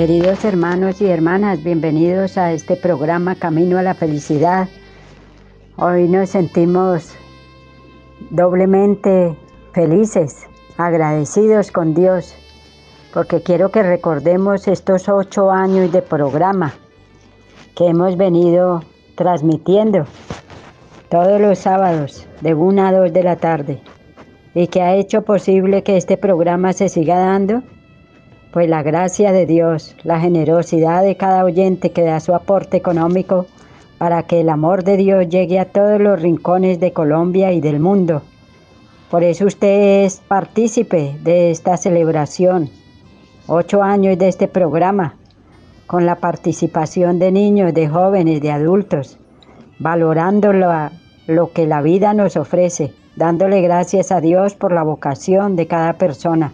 Queridos 0.00 0.46
hermanos 0.46 1.02
y 1.02 1.10
hermanas, 1.10 1.62
bienvenidos 1.62 2.38
a 2.38 2.54
este 2.54 2.74
programa 2.74 3.34
Camino 3.34 3.76
a 3.76 3.82
la 3.82 3.92
Felicidad. 3.92 4.66
Hoy 5.76 6.08
nos 6.08 6.30
sentimos 6.30 7.14
doblemente 8.30 9.36
felices, 9.74 10.46
agradecidos 10.78 11.70
con 11.70 11.92
Dios, 11.92 12.34
porque 13.12 13.42
quiero 13.42 13.68
que 13.68 13.82
recordemos 13.82 14.68
estos 14.68 15.06
ocho 15.06 15.50
años 15.50 15.92
de 15.92 16.00
programa 16.00 16.72
que 17.76 17.88
hemos 17.88 18.16
venido 18.16 18.82
transmitiendo 19.16 20.06
todos 21.10 21.38
los 21.38 21.58
sábados 21.58 22.26
de 22.40 22.54
una 22.54 22.88
a 22.88 22.92
dos 22.94 23.12
de 23.12 23.22
la 23.22 23.36
tarde 23.36 23.82
y 24.54 24.68
que 24.68 24.80
ha 24.80 24.94
hecho 24.94 25.20
posible 25.26 25.82
que 25.82 25.98
este 25.98 26.16
programa 26.16 26.72
se 26.72 26.88
siga 26.88 27.18
dando 27.18 27.62
pues 28.52 28.68
la 28.68 28.82
gracia 28.82 29.32
de 29.32 29.46
Dios, 29.46 29.94
la 30.02 30.20
generosidad 30.20 31.04
de 31.04 31.16
cada 31.16 31.44
oyente 31.44 31.92
que 31.92 32.02
da 32.02 32.18
su 32.20 32.34
aporte 32.34 32.76
económico 32.76 33.46
para 33.98 34.24
que 34.24 34.40
el 34.40 34.48
amor 34.48 34.82
de 34.82 34.96
Dios 34.96 35.28
llegue 35.28 35.58
a 35.60 35.66
todos 35.66 36.00
los 36.00 36.20
rincones 36.20 36.80
de 36.80 36.92
Colombia 36.92 37.52
y 37.52 37.60
del 37.60 37.80
mundo. 37.80 38.22
Por 39.10 39.22
eso 39.22 39.46
usted 39.46 40.04
es 40.04 40.20
partícipe 40.26 41.16
de 41.22 41.50
esta 41.50 41.76
celebración, 41.76 42.70
ocho 43.46 43.82
años 43.82 44.18
de 44.18 44.28
este 44.28 44.48
programa, 44.48 45.16
con 45.86 46.06
la 46.06 46.16
participación 46.16 47.18
de 47.18 47.32
niños, 47.32 47.74
de 47.74 47.88
jóvenes, 47.88 48.40
de 48.40 48.52
adultos, 48.52 49.18
valorando 49.78 50.52
lo, 50.52 50.70
lo 51.26 51.52
que 51.52 51.66
la 51.66 51.82
vida 51.82 52.14
nos 52.14 52.36
ofrece, 52.36 52.92
dándole 53.16 53.60
gracias 53.60 54.12
a 54.12 54.20
Dios 54.20 54.54
por 54.54 54.72
la 54.72 54.82
vocación 54.82 55.56
de 55.56 55.66
cada 55.66 55.94
persona 55.94 56.52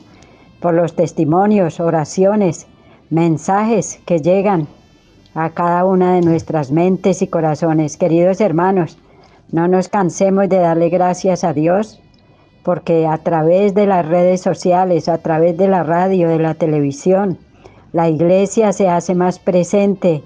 por 0.60 0.74
los 0.74 0.94
testimonios, 0.94 1.80
oraciones, 1.80 2.66
mensajes 3.10 4.00
que 4.06 4.20
llegan 4.20 4.66
a 5.34 5.50
cada 5.50 5.84
una 5.84 6.14
de 6.14 6.22
nuestras 6.22 6.70
mentes 6.70 7.22
y 7.22 7.26
corazones. 7.26 7.96
Queridos 7.96 8.40
hermanos, 8.40 8.98
no 9.52 9.68
nos 9.68 9.88
cansemos 9.88 10.48
de 10.48 10.58
darle 10.58 10.88
gracias 10.88 11.44
a 11.44 11.52
Dios 11.52 12.00
porque 12.62 13.06
a 13.06 13.18
través 13.18 13.74
de 13.74 13.86
las 13.86 14.06
redes 14.06 14.40
sociales, 14.40 15.08
a 15.08 15.18
través 15.18 15.56
de 15.56 15.68
la 15.68 15.84
radio, 15.84 16.28
de 16.28 16.38
la 16.40 16.54
televisión, 16.54 17.38
la 17.92 18.08
iglesia 18.08 18.72
se 18.72 18.88
hace 18.88 19.14
más 19.14 19.38
presente 19.38 20.24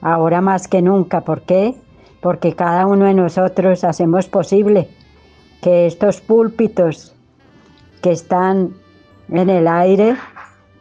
ahora 0.00 0.40
más 0.40 0.68
que 0.68 0.80
nunca. 0.80 1.22
¿Por 1.22 1.42
qué? 1.42 1.74
Porque 2.20 2.54
cada 2.54 2.86
uno 2.86 3.06
de 3.06 3.14
nosotros 3.14 3.82
hacemos 3.84 4.28
posible 4.28 4.88
que 5.60 5.86
estos 5.86 6.20
púlpitos 6.20 7.14
que 8.00 8.12
están 8.12 8.74
en 9.30 9.50
el 9.50 9.68
aire 9.68 10.16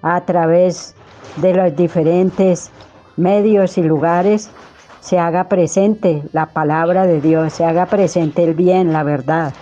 a 0.02 0.22
través 0.22 0.96
de 1.38 1.54
los 1.54 1.76
diferentes 1.76 2.72
medios 3.18 3.78
y 3.78 3.84
lugares 3.84 4.50
se 5.00 5.18
haga 5.18 5.46
presente 5.46 6.24
la 6.32 6.48
palabra 6.48 7.08
de 7.08 7.22
Dios, 7.22 7.54
se 7.54 7.66
haga 7.66 7.88
presente 7.88 8.44
el 8.44 8.54
bien, 8.54 8.94
la 8.94 9.04
verdad, 9.04 9.54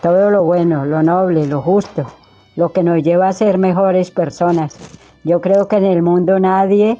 todo 0.00 0.30
lo 0.30 0.44
bueno, 0.44 0.86
lo 0.86 1.02
noble, 1.02 1.46
lo 1.46 1.60
justo, 1.60 2.06
lo 2.54 2.72
que 2.72 2.82
nos 2.82 3.02
lleva 3.02 3.28
a 3.28 3.32
ser 3.32 3.58
mejores 3.58 4.10
personas. 4.10 4.76
Yo 5.24 5.40
creo 5.40 5.66
que 5.66 5.76
en 5.76 5.84
el 5.84 6.02
mundo 6.02 6.38
nadie 6.38 6.98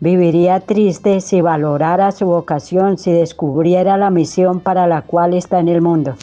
viviría 0.00 0.60
triste 0.60 1.20
si 1.20 1.40
valorara 1.40 2.10
su 2.10 2.26
vocación, 2.26 2.98
si 2.98 3.12
descubriera 3.12 3.96
la 3.96 4.10
misión 4.10 4.58
para 4.58 4.88
la 4.88 5.02
cual 5.02 5.34
está 5.34 5.60
en 5.60 5.68
el 5.68 5.80
mundo. 5.80 6.14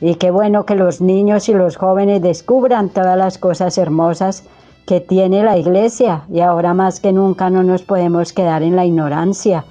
Y 0.00 0.14
qué 0.14 0.30
bueno 0.30 0.64
que 0.64 0.74
los 0.74 1.00
niños 1.00 1.48
y 1.48 1.54
los 1.54 1.76
jóvenes 1.76 2.22
descubran 2.22 2.88
todas 2.88 3.18
las 3.18 3.36
cosas 3.36 3.76
hermosas 3.76 4.44
que 4.86 5.00
tiene 5.00 5.42
la 5.42 5.58
iglesia. 5.58 6.24
Y 6.32 6.40
ahora 6.40 6.72
más 6.72 7.00
que 7.00 7.12
nunca 7.12 7.50
no 7.50 7.62
nos 7.62 7.82
podemos 7.82 8.32
quedar 8.32 8.62
en 8.62 8.76
la 8.76 8.86
ignorancia, 8.86 9.64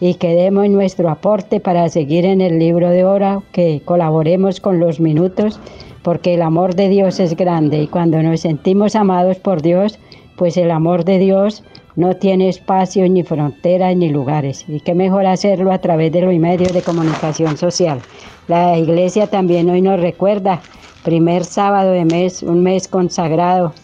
y 0.00 0.14
que 0.14 0.34
demos 0.34 0.68
nuestro 0.68 1.10
aporte 1.10 1.60
para 1.60 1.88
seguir 1.88 2.24
en 2.24 2.40
el 2.40 2.58
libro 2.58 2.90
de 2.90 3.04
hora, 3.04 3.40
que 3.52 3.82
colaboremos 3.84 4.60
con 4.60 4.78
los 4.78 5.00
minutos, 5.00 5.58
porque 6.02 6.34
el 6.34 6.42
amor 6.42 6.74
de 6.74 6.88
Dios 6.88 7.18
es 7.18 7.36
grande 7.36 7.82
y 7.82 7.86
cuando 7.88 8.22
nos 8.22 8.40
sentimos 8.40 8.94
amados 8.94 9.38
por 9.38 9.60
Dios, 9.60 9.98
pues 10.36 10.56
el 10.56 10.70
amor 10.70 11.04
de 11.04 11.18
Dios 11.18 11.64
no 11.98 12.14
tiene 12.14 12.48
espacio 12.48 13.08
ni 13.08 13.24
fronteras 13.24 13.96
ni 13.96 14.08
lugares. 14.08 14.64
Y 14.68 14.78
qué 14.78 14.94
mejor 14.94 15.26
hacerlo 15.26 15.72
a 15.72 15.80
través 15.80 16.12
de 16.12 16.20
los 16.20 16.32
medios 16.36 16.72
de 16.72 16.80
comunicación 16.80 17.56
social. 17.56 17.98
La 18.46 18.78
iglesia 18.78 19.26
también 19.26 19.68
hoy 19.68 19.82
nos 19.82 19.98
recuerda, 19.98 20.60
primer 21.02 21.44
sábado 21.44 21.90
de 21.90 22.04
mes, 22.04 22.44
un 22.44 22.62
mes 22.62 22.86
consagrado 22.86 23.74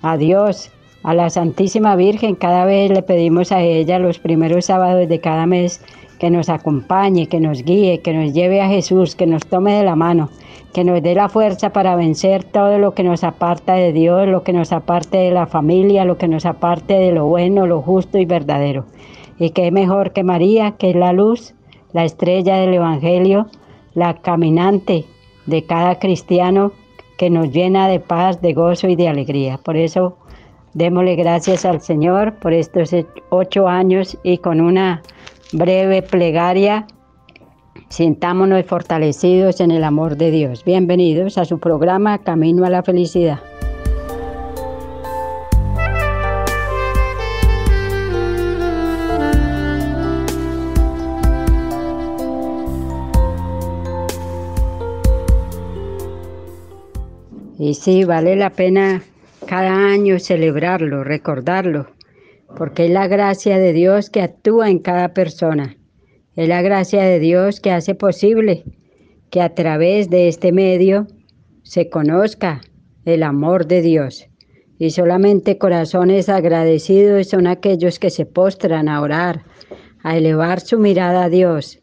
a 0.00 0.16
Dios, 0.16 0.70
a 1.02 1.12
la 1.12 1.28
Santísima 1.28 1.96
Virgen. 1.96 2.34
Cada 2.34 2.64
vez 2.64 2.90
le 2.90 3.02
pedimos 3.02 3.52
a 3.52 3.60
ella 3.60 3.98
los 3.98 4.18
primeros 4.18 4.64
sábados 4.64 5.06
de 5.06 5.20
cada 5.20 5.44
mes 5.44 5.82
que 6.20 6.30
nos 6.30 6.48
acompañe, 6.48 7.26
que 7.26 7.40
nos 7.40 7.64
guíe, 7.64 8.00
que 8.00 8.12
nos 8.12 8.32
lleve 8.32 8.60
a 8.60 8.68
Jesús, 8.68 9.16
que 9.16 9.26
nos 9.26 9.44
tome 9.46 9.72
de 9.72 9.82
la 9.82 9.96
mano 9.96 10.28
que 10.72 10.84
nos 10.84 11.02
dé 11.02 11.14
la 11.14 11.28
fuerza 11.28 11.72
para 11.72 11.96
vencer 11.96 12.44
todo 12.44 12.78
lo 12.78 12.94
que 12.94 13.02
nos 13.02 13.24
aparta 13.24 13.74
de 13.74 13.92
Dios, 13.92 14.28
lo 14.28 14.44
que 14.44 14.52
nos 14.52 14.72
aparte 14.72 15.18
de 15.18 15.30
la 15.30 15.46
familia, 15.46 16.04
lo 16.04 16.16
que 16.16 16.28
nos 16.28 16.46
aparte 16.46 16.94
de 16.94 17.12
lo 17.12 17.26
bueno, 17.26 17.66
lo 17.66 17.82
justo 17.82 18.18
y 18.18 18.24
verdadero. 18.24 18.84
Y 19.38 19.50
que 19.50 19.70
mejor 19.72 20.12
que 20.12 20.22
María, 20.22 20.72
que 20.72 20.90
es 20.90 20.96
la 20.96 21.12
luz, 21.12 21.54
la 21.92 22.04
estrella 22.04 22.56
del 22.56 22.74
Evangelio, 22.74 23.48
la 23.94 24.14
caminante 24.14 25.06
de 25.46 25.64
cada 25.64 25.98
cristiano 25.98 26.72
que 27.18 27.30
nos 27.30 27.50
llena 27.50 27.88
de 27.88 27.98
paz, 27.98 28.40
de 28.40 28.52
gozo 28.52 28.88
y 28.88 28.96
de 28.96 29.08
alegría. 29.08 29.58
Por 29.58 29.76
eso 29.76 30.16
démosle 30.74 31.16
gracias 31.16 31.64
al 31.64 31.80
Señor 31.80 32.34
por 32.34 32.52
estos 32.52 32.94
ocho 33.30 33.66
años 33.66 34.16
y 34.22 34.38
con 34.38 34.60
una 34.60 35.02
breve 35.52 36.02
plegaria 36.02 36.86
Sintámonos 37.90 38.64
fortalecidos 38.66 39.60
en 39.60 39.72
el 39.72 39.82
amor 39.82 40.16
de 40.16 40.30
Dios. 40.30 40.64
Bienvenidos 40.64 41.36
a 41.38 41.44
su 41.44 41.58
programa 41.58 42.18
Camino 42.18 42.64
a 42.64 42.70
la 42.70 42.84
Felicidad. 42.84 43.40
Y 57.58 57.74
sí, 57.74 58.04
vale 58.04 58.36
la 58.36 58.50
pena 58.50 59.02
cada 59.46 59.88
año 59.88 60.20
celebrarlo, 60.20 61.02
recordarlo, 61.02 61.88
porque 62.56 62.86
es 62.86 62.90
la 62.90 63.08
gracia 63.08 63.58
de 63.58 63.72
Dios 63.72 64.10
que 64.10 64.22
actúa 64.22 64.70
en 64.70 64.78
cada 64.78 65.14
persona. 65.14 65.76
Es 66.36 66.48
la 66.48 66.62
gracia 66.62 67.02
de 67.02 67.18
Dios 67.18 67.60
que 67.60 67.70
hace 67.70 67.94
posible 67.94 68.64
que 69.30 69.40
a 69.40 69.54
través 69.54 70.10
de 70.10 70.28
este 70.28 70.52
medio 70.52 71.06
se 71.62 71.88
conozca 71.88 72.60
el 73.04 73.22
amor 73.22 73.66
de 73.66 73.82
Dios. 73.82 74.26
Y 74.78 74.90
solamente 74.90 75.58
corazones 75.58 76.28
agradecidos 76.28 77.28
son 77.28 77.46
aquellos 77.46 77.98
que 77.98 78.10
se 78.10 78.26
postran 78.26 78.88
a 78.88 79.00
orar, 79.00 79.44
a 80.02 80.16
elevar 80.16 80.60
su 80.60 80.78
mirada 80.78 81.24
a 81.24 81.28
Dios, 81.28 81.80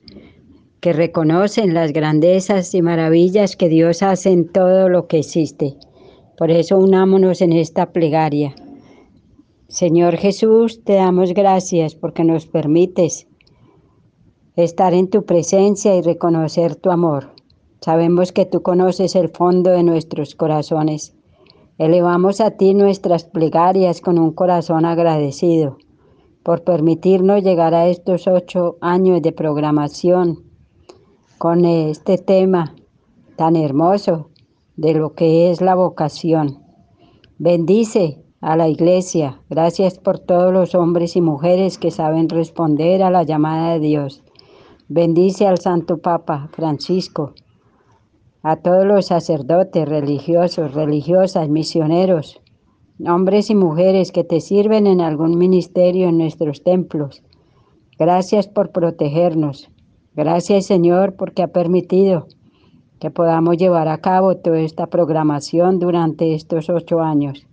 que 0.82 0.94
reconocen 0.94 1.74
las 1.74 1.94
grandezas 1.94 2.74
y 2.74 2.82
maravillas 2.82 3.56
que 3.56 3.70
Dios 3.70 4.02
hace 4.02 4.32
en 4.32 4.48
todo 4.48 4.90
lo 4.90 5.08
que 5.08 5.20
existe. 5.20 5.76
Por 6.38 6.52
eso 6.52 6.78
unámonos 6.78 7.42
en 7.42 7.54
esta 7.54 7.92
plegaria. 7.92 8.56
Señor 9.70 10.16
Jesús, 10.16 10.82
te 10.86 10.94
damos 10.94 11.34
gracias 11.34 11.94
porque 11.94 12.24
nos 12.24 12.46
permites 12.46 13.28
estar 14.56 14.94
en 14.94 15.10
tu 15.10 15.26
presencia 15.26 15.94
y 15.98 16.02
reconocer 16.02 16.78
tu 16.78 16.90
amor. 16.90 17.34
Sabemos 17.82 18.32
que 18.32 18.46
tú 18.46 18.62
conoces 18.62 19.14
el 19.18 19.28
fondo 19.28 19.72
de 19.72 19.84
nuestros 19.84 20.36
corazones. 20.36 21.18
Elevamos 21.78 22.40
a 22.40 22.52
ti 22.52 22.74
nuestras 22.74 23.26
plegarias 23.26 24.00
con 24.00 24.18
un 24.18 24.32
corazón 24.32 24.86
agradecido 24.86 25.78
por 26.44 26.64
permitirnos 26.64 27.44
llegar 27.44 27.74
a 27.74 27.90
estos 27.90 28.26
ocho 28.26 28.78
años 28.80 29.22
de 29.22 29.34
programación 29.34 30.46
con 31.38 31.66
este 31.66 32.18
tema 32.18 32.74
tan 33.36 33.58
hermoso 33.58 34.30
de 34.78 34.94
lo 34.94 35.14
que 35.14 35.52
es 35.52 35.60
la 35.60 35.76
vocación. 35.76 36.64
Bendice 37.38 38.24
a 38.48 38.56
la 38.56 38.70
iglesia. 38.70 39.42
Gracias 39.50 40.00
por 40.00 40.20
todos 40.20 40.54
los 40.54 40.74
hombres 40.74 41.18
y 41.18 41.22
mujeres 41.22 41.78
que 41.78 41.92
saben 41.92 42.30
responder 42.30 43.04
a 43.04 43.10
la 43.12 43.24
llamada 43.24 43.74
de 43.74 43.80
Dios. 43.82 44.24
Bendice 44.88 45.48
al 45.48 45.58
Santo 45.58 45.98
Papa 45.98 46.48
Francisco, 46.54 47.34
a 48.44 48.56
todos 48.56 48.86
los 48.86 49.08
sacerdotes 49.08 49.86
religiosos, 49.86 50.74
religiosas, 50.74 51.50
misioneros, 51.50 52.40
hombres 53.06 53.50
y 53.50 53.56
mujeres 53.56 54.14
que 54.14 54.24
te 54.24 54.40
sirven 54.40 54.88
en 54.88 55.02
algún 55.02 55.38
ministerio 55.38 56.08
en 56.08 56.18
nuestros 56.18 56.64
templos. 56.64 57.24
Gracias 58.00 58.48
por 58.48 58.72
protegernos. 58.72 59.70
Gracias 60.16 60.66
Señor 60.66 61.16
porque 61.18 61.44
ha 61.44 61.50
permitido 61.50 62.28
que 63.02 63.12
podamos 63.12 63.58
llevar 63.58 63.90
a 63.90 63.98
cabo 63.98 64.38
toda 64.38 64.62
esta 64.62 64.88
programación 64.88 65.80
durante 65.80 66.34
estos 66.34 66.70
ocho 66.70 67.02
años, 67.02 67.47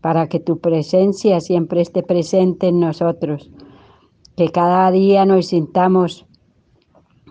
para 0.00 0.28
que 0.28 0.40
tu 0.40 0.58
presencia 0.58 1.40
siempre 1.40 1.80
esté 1.80 2.02
presente 2.02 2.68
en 2.68 2.80
nosotros, 2.80 3.50
que 4.36 4.50
cada 4.50 4.90
día 4.90 5.26
nos 5.26 5.46
sintamos 5.48 6.26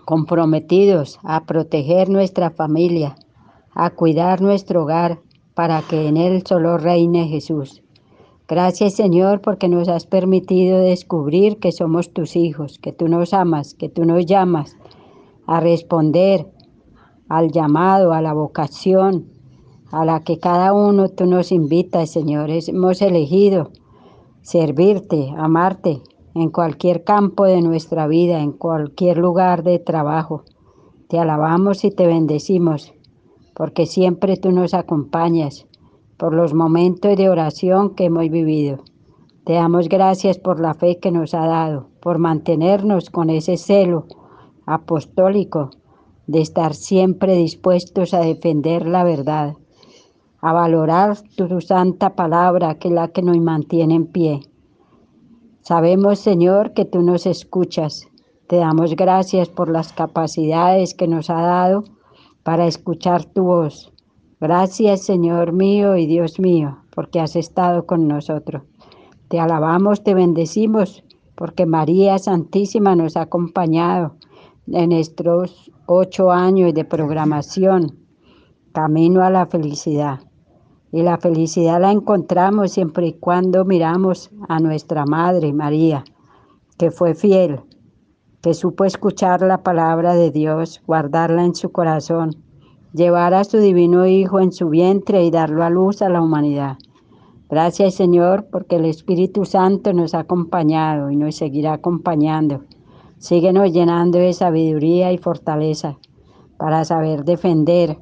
comprometidos 0.04 1.18
a 1.22 1.44
proteger 1.44 2.08
nuestra 2.08 2.50
familia, 2.50 3.16
a 3.72 3.90
cuidar 3.90 4.40
nuestro 4.40 4.82
hogar, 4.82 5.20
para 5.54 5.82
que 5.82 6.08
en 6.08 6.16
él 6.16 6.42
solo 6.46 6.78
reine 6.78 7.28
Jesús. 7.28 7.82
Gracias 8.48 8.94
Señor 8.94 9.40
porque 9.40 9.68
nos 9.68 9.88
has 9.88 10.06
permitido 10.06 10.78
descubrir 10.78 11.58
que 11.58 11.70
somos 11.70 12.12
tus 12.12 12.34
hijos, 12.34 12.78
que 12.78 12.92
tú 12.92 13.08
nos 13.08 13.34
amas, 13.34 13.74
que 13.74 13.88
tú 13.88 14.04
nos 14.04 14.26
llamas 14.26 14.76
a 15.46 15.60
responder 15.60 16.46
al 17.28 17.52
llamado, 17.52 18.12
a 18.12 18.22
la 18.22 18.32
vocación, 18.32 19.26
a 19.90 20.04
la 20.04 20.20
que 20.20 20.38
cada 20.38 20.72
uno 20.72 21.08
tú 21.08 21.26
nos 21.26 21.52
invitas, 21.52 22.10
Señor. 22.10 22.50
Hemos 22.50 23.02
elegido 23.02 23.70
servirte, 24.42 25.32
amarte 25.36 26.02
en 26.34 26.50
cualquier 26.50 27.04
campo 27.04 27.44
de 27.44 27.60
nuestra 27.60 28.06
vida, 28.06 28.40
en 28.40 28.52
cualquier 28.52 29.18
lugar 29.18 29.62
de 29.62 29.78
trabajo. 29.78 30.44
Te 31.08 31.18
alabamos 31.18 31.84
y 31.84 31.90
te 31.90 32.06
bendecimos, 32.06 32.94
porque 33.54 33.86
siempre 33.86 34.36
tú 34.36 34.52
nos 34.52 34.74
acompañas 34.74 35.66
por 36.16 36.34
los 36.34 36.54
momentos 36.54 37.16
de 37.16 37.28
oración 37.28 37.94
que 37.94 38.04
hemos 38.04 38.28
vivido. 38.30 38.84
Te 39.44 39.54
damos 39.54 39.88
gracias 39.88 40.38
por 40.38 40.60
la 40.60 40.74
fe 40.74 40.98
que 40.98 41.10
nos 41.10 41.34
ha 41.34 41.46
dado, 41.46 41.88
por 42.00 42.18
mantenernos 42.18 43.10
con 43.10 43.30
ese 43.30 43.56
celo 43.56 44.06
apostólico 44.66 45.70
de 46.26 46.40
estar 46.40 46.74
siempre 46.74 47.34
dispuestos 47.34 48.14
a 48.14 48.20
defender 48.20 48.86
la 48.86 49.02
verdad, 49.02 49.56
a 50.40 50.52
valorar 50.52 51.16
tu 51.36 51.60
santa 51.60 52.14
palabra, 52.14 52.76
que 52.76 52.88
es 52.88 52.94
la 52.94 53.08
que 53.08 53.22
nos 53.22 53.38
mantiene 53.38 53.94
en 53.94 54.06
pie. 54.06 54.40
Sabemos, 55.60 56.18
Señor, 56.18 56.72
que 56.72 56.84
tú 56.84 57.02
nos 57.02 57.26
escuchas. 57.26 58.08
Te 58.46 58.56
damos 58.56 58.96
gracias 58.96 59.48
por 59.48 59.68
las 59.68 59.92
capacidades 59.92 60.94
que 60.94 61.06
nos 61.06 61.30
ha 61.30 61.42
dado 61.42 61.84
para 62.42 62.66
escuchar 62.66 63.24
tu 63.24 63.44
voz. 63.44 63.92
Gracias, 64.40 65.02
Señor 65.02 65.52
mío 65.52 65.96
y 65.96 66.06
Dios 66.06 66.40
mío, 66.40 66.78
porque 66.94 67.20
has 67.20 67.36
estado 67.36 67.84
con 67.84 68.08
nosotros. 68.08 68.62
Te 69.28 69.38
alabamos, 69.38 70.02
te 70.02 70.14
bendecimos, 70.14 71.04
porque 71.36 71.66
María 71.66 72.18
Santísima 72.18 72.96
nos 72.96 73.16
ha 73.16 73.22
acompañado 73.22 74.16
en 74.66 74.92
estos 74.92 75.70
ocho 75.86 76.30
años 76.30 76.72
de 76.72 76.84
programación, 76.84 77.98
Camino 78.72 79.22
a 79.22 79.30
la 79.30 79.46
Felicidad. 79.46 80.20
Y 80.92 81.02
la 81.02 81.18
felicidad 81.18 81.80
la 81.80 81.92
encontramos 81.92 82.72
siempre 82.72 83.08
y 83.08 83.12
cuando 83.12 83.64
miramos 83.64 84.30
a 84.48 84.58
nuestra 84.58 85.04
Madre 85.06 85.52
María, 85.52 86.04
que 86.78 86.90
fue 86.90 87.14
fiel, 87.14 87.60
que 88.42 88.54
supo 88.54 88.84
escuchar 88.84 89.42
la 89.42 89.62
palabra 89.62 90.14
de 90.14 90.30
Dios, 90.30 90.82
guardarla 90.86 91.44
en 91.44 91.54
su 91.54 91.70
corazón, 91.70 92.36
llevar 92.92 93.34
a 93.34 93.44
su 93.44 93.58
divino 93.58 94.06
Hijo 94.06 94.40
en 94.40 94.52
su 94.52 94.68
vientre 94.68 95.22
y 95.22 95.30
darlo 95.30 95.62
a 95.62 95.70
luz 95.70 96.02
a 96.02 96.08
la 96.08 96.20
humanidad. 96.20 96.78
Gracias 97.48 97.94
Señor 97.94 98.48
porque 98.50 98.76
el 98.76 98.84
Espíritu 98.84 99.44
Santo 99.44 99.92
nos 99.92 100.14
ha 100.14 100.20
acompañado 100.20 101.10
y 101.10 101.16
nos 101.16 101.36
seguirá 101.36 101.74
acompañando 101.74 102.62
Síguenos 103.20 103.70
llenando 103.74 104.18
de 104.18 104.32
sabiduría 104.32 105.12
y 105.12 105.18
fortaleza 105.18 105.98
para 106.56 106.86
saber 106.86 107.26
defender 107.26 107.98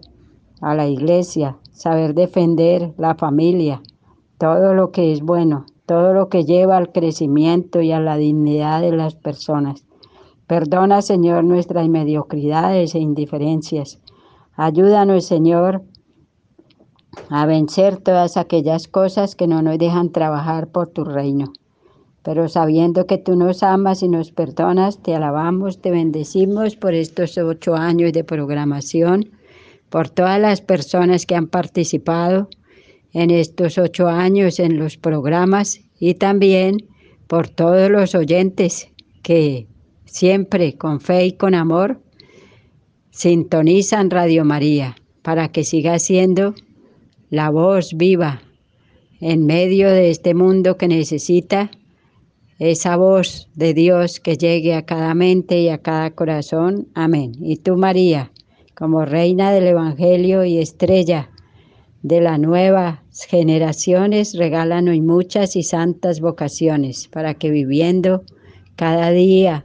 a 0.61 0.77
la 0.77 0.87
iglesia, 0.87 1.59
saber 1.79 2.15
defender 2.15 2.93
la 2.99 3.15
familia, 3.15 3.81
todo 4.37 4.75
lo 4.75 4.91
que 4.91 5.13
es 5.13 5.23
bueno, 5.23 5.65
todo 5.87 6.13
lo 6.13 6.29
que 6.29 6.45
lleva 6.45 6.77
al 6.77 6.93
crecimiento 6.93 7.81
y 7.81 7.93
a 7.93 8.01
la 8.01 8.17
dignidad 8.17 8.81
de 8.81 8.93
las 8.93 9.15
personas. 9.15 9.85
Perdona, 10.47 11.01
Señor, 11.03 11.45
nuestras 11.45 11.89
mediocridades 11.89 12.95
e 12.95 12.99
indiferencias. 12.99 14.01
Ayúdanos, 14.57 15.25
Señor, 15.25 15.83
a 17.31 17.47
vencer 17.47 17.99
todas 17.99 18.37
aquellas 18.37 18.89
cosas 18.89 19.37
que 19.37 19.47
no 19.47 19.63
nos 19.63 19.79
dejan 19.79 20.11
trabajar 20.11 20.69
por 20.69 20.89
tu 20.89 21.05
reino 21.05 21.53
pero 22.29 22.47
sabiendo 22.47 23.07
que 23.07 23.17
tú 23.17 23.37
nos 23.37 23.63
amas 23.63 24.03
y 24.03 24.09
nos 24.09 24.33
perdonas, 24.33 24.99
te 24.99 25.15
alabamos, 25.15 25.81
te 25.81 25.91
bendecimos 25.91 26.77
por 26.77 26.93
estos 26.93 27.39
ocho 27.39 27.75
años 27.75 28.13
de 28.13 28.23
programación, 28.23 29.31
por 29.91 30.09
todas 30.11 30.41
las 30.41 30.61
personas 30.61 31.27
que 31.27 31.35
han 31.35 31.47
participado 31.47 32.49
en 33.13 33.31
estos 33.31 33.79
ocho 33.79 34.09
años 34.09 34.59
en 34.59 34.79
los 34.79 34.97
programas 34.97 35.81
y 35.99 36.15
también 36.15 36.87
por 37.27 37.49
todos 37.49 37.91
los 37.91 38.15
oyentes 38.15 38.89
que 39.23 39.67
siempre 40.05 40.77
con 40.77 41.01
fe 41.01 41.27
y 41.27 41.33
con 41.33 41.55
amor 41.55 42.01
sintonizan 43.11 44.11
Radio 44.11 44.45
María 44.45 44.97
para 45.23 45.49
que 45.49 45.65
siga 45.65 45.99
siendo 45.99 46.55
la 47.31 47.51
voz 47.51 47.95
viva 47.95 48.43
en 49.21 49.47
medio 49.47 49.91
de 49.91 50.11
este 50.11 50.35
mundo 50.35 50.77
que 50.77 50.89
necesita 50.89 51.71
esa 52.59 52.97
voz 52.97 53.49
de 53.55 53.75
Dios 53.75 54.21
que 54.21 54.37
llegue 54.37 54.75
a 54.75 54.85
cada 54.85 55.15
mente 55.15 55.61
y 55.61 55.69
a 55.69 55.79
cada 55.79 56.11
corazón. 56.11 56.89
Amén. 56.95 57.33
Y 57.41 57.57
tú, 57.57 57.77
María, 57.77 58.33
como 58.79 59.05
reina 59.05 59.51
del 59.51 59.67
Evangelio 59.67 60.45
y 60.45 60.59
estrella 60.59 61.29
de 62.05 62.21
las 62.21 62.39
nuevas 62.39 63.01
generaciones, 63.29 64.39
regálanos 64.39 64.97
muchas 64.99 65.57
y 65.57 65.65
santas 65.65 66.21
vocaciones 66.21 67.09
para 67.09 67.35
que 67.35 67.51
viviendo 67.51 68.23
cada 68.77 69.11
día 69.11 69.65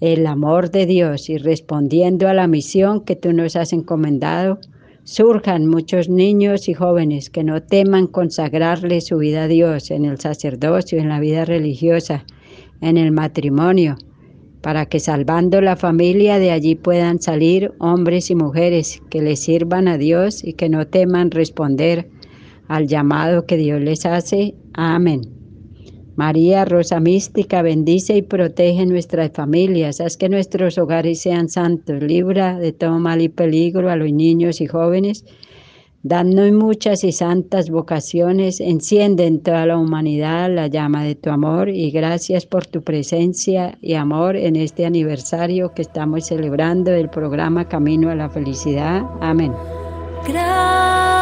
el 0.00 0.26
amor 0.26 0.70
de 0.70 0.86
Dios 0.86 1.28
y 1.28 1.36
respondiendo 1.36 2.28
a 2.28 2.32
la 2.32 2.46
misión 2.46 3.02
que 3.02 3.14
tú 3.14 3.34
nos 3.34 3.56
has 3.56 3.74
encomendado, 3.74 4.58
surjan 5.04 5.66
muchos 5.66 6.08
niños 6.08 6.66
y 6.70 6.72
jóvenes 6.72 7.28
que 7.28 7.44
no 7.44 7.62
teman 7.62 8.06
consagrarle 8.06 9.02
su 9.02 9.18
vida 9.18 9.42
a 9.42 9.48
Dios 9.48 9.90
en 9.90 10.06
el 10.06 10.18
sacerdocio, 10.18 10.98
en 10.98 11.10
la 11.10 11.20
vida 11.20 11.44
religiosa, 11.44 12.24
en 12.80 12.96
el 12.96 13.12
matrimonio, 13.12 13.98
para 14.62 14.86
que 14.86 15.00
salvando 15.00 15.60
la 15.60 15.76
familia 15.76 16.38
de 16.38 16.50
allí 16.50 16.74
puedan 16.74 17.20
salir 17.20 17.72
hombres 17.78 18.30
y 18.30 18.34
mujeres 18.34 19.02
que 19.10 19.22
le 19.22 19.36
sirvan 19.36 19.88
a 19.88 19.98
Dios 19.98 20.42
y 20.42 20.54
que 20.54 20.68
no 20.68 20.86
teman 20.86 21.30
responder 21.30 22.08
al 22.68 22.86
llamado 22.86 23.46
que 23.46 23.56
Dios 23.56 23.80
les 23.80 24.06
hace. 24.06 24.54
Amén. 24.74 25.22
María 26.16 26.64
Rosa 26.64 26.98
Mística, 26.98 27.60
bendice 27.60 28.16
y 28.16 28.22
protege 28.22 28.86
nuestras 28.86 29.32
familias, 29.32 30.00
haz 30.00 30.16
que 30.16 30.30
nuestros 30.30 30.78
hogares 30.78 31.20
sean 31.20 31.50
santos, 31.50 32.02
libra 32.02 32.58
de 32.58 32.72
todo 32.72 32.98
mal 32.98 33.20
y 33.20 33.28
peligro 33.28 33.90
a 33.90 33.96
los 33.96 34.10
niños 34.10 34.62
y 34.62 34.66
jóvenes 34.66 35.26
Danos 36.08 36.52
muchas 36.52 37.02
y 37.02 37.10
santas 37.10 37.68
vocaciones, 37.68 38.60
enciende 38.60 39.26
en 39.26 39.42
toda 39.42 39.66
la 39.66 39.76
humanidad 39.76 40.48
la 40.48 40.68
llama 40.68 41.02
de 41.02 41.16
tu 41.16 41.30
amor 41.30 41.68
y 41.68 41.90
gracias 41.90 42.46
por 42.46 42.64
tu 42.64 42.84
presencia 42.84 43.76
y 43.82 43.94
amor 43.94 44.36
en 44.36 44.54
este 44.54 44.86
aniversario 44.86 45.74
que 45.74 45.82
estamos 45.82 46.26
celebrando 46.26 46.92
del 46.92 47.10
programa 47.10 47.66
Camino 47.66 48.08
a 48.08 48.14
la 48.14 48.30
Felicidad. 48.30 49.02
Amén. 49.20 49.52
Gracias. 50.28 51.15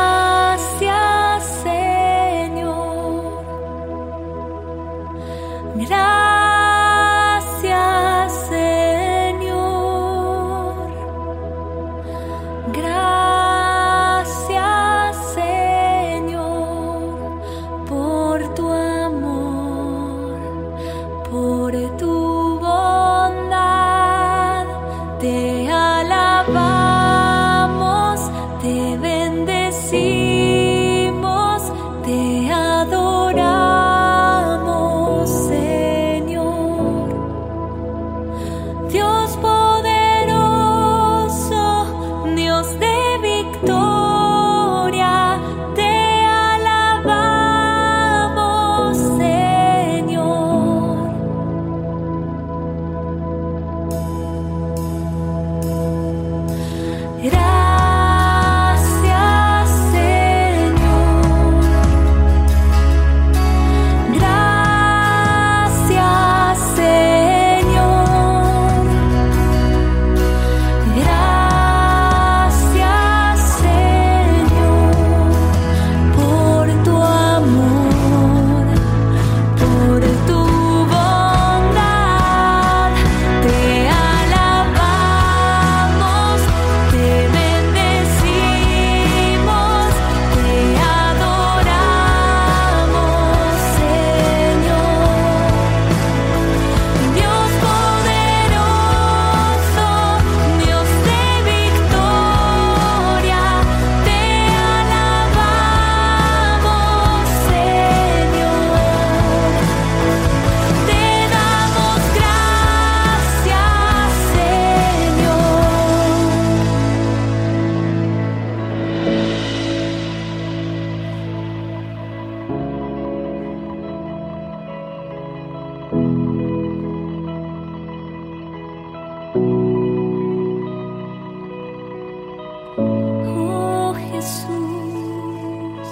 Jesús, 134.25 135.89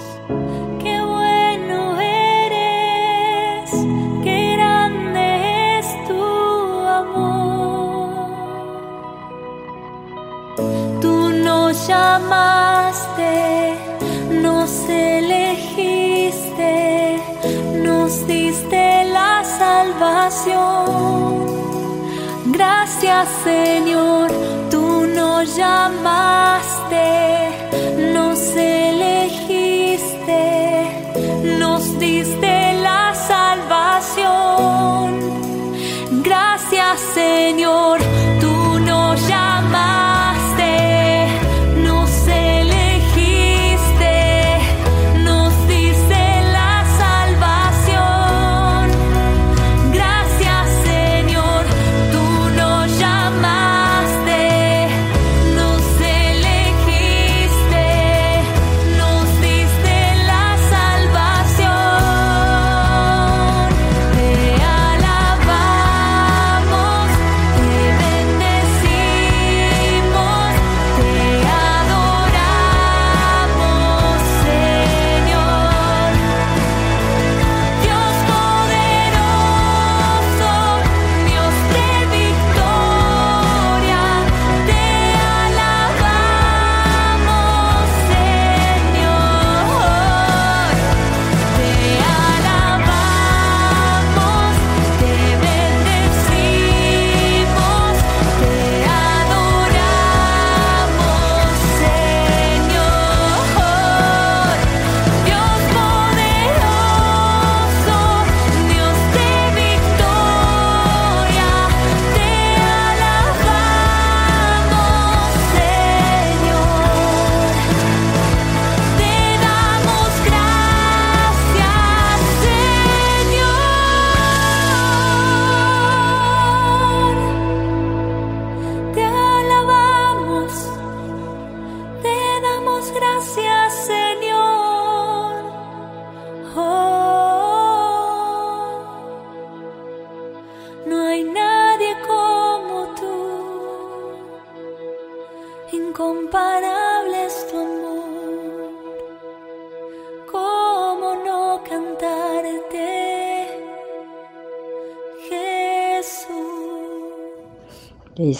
qué 0.81 0.95
bueno 0.99 2.01
eres, 2.01 3.69
qué 4.23 4.53
grande 4.57 5.77
es 5.77 5.87
tu 6.07 6.23
amor. 7.03 8.25
Tú 10.99 11.15
nos 11.47 11.87
llamaste, 11.87 13.33
nos 14.41 14.89
elegiste, 14.89 16.73
nos 17.83 18.25
diste 18.25 19.03
la 19.13 19.43
salvación. 19.43 20.73
Gracias, 22.47 23.29
Señor, 23.43 24.31
Tú 24.71 25.05
nos 25.05 25.55
llamaste. 25.55 26.22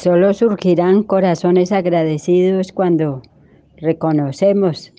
Solo 0.04 0.34
surgirán 0.34 1.04
corazones 1.04 1.72
agradecidos 1.72 2.74
cuando 2.74 3.22
reconocemos 3.78 4.92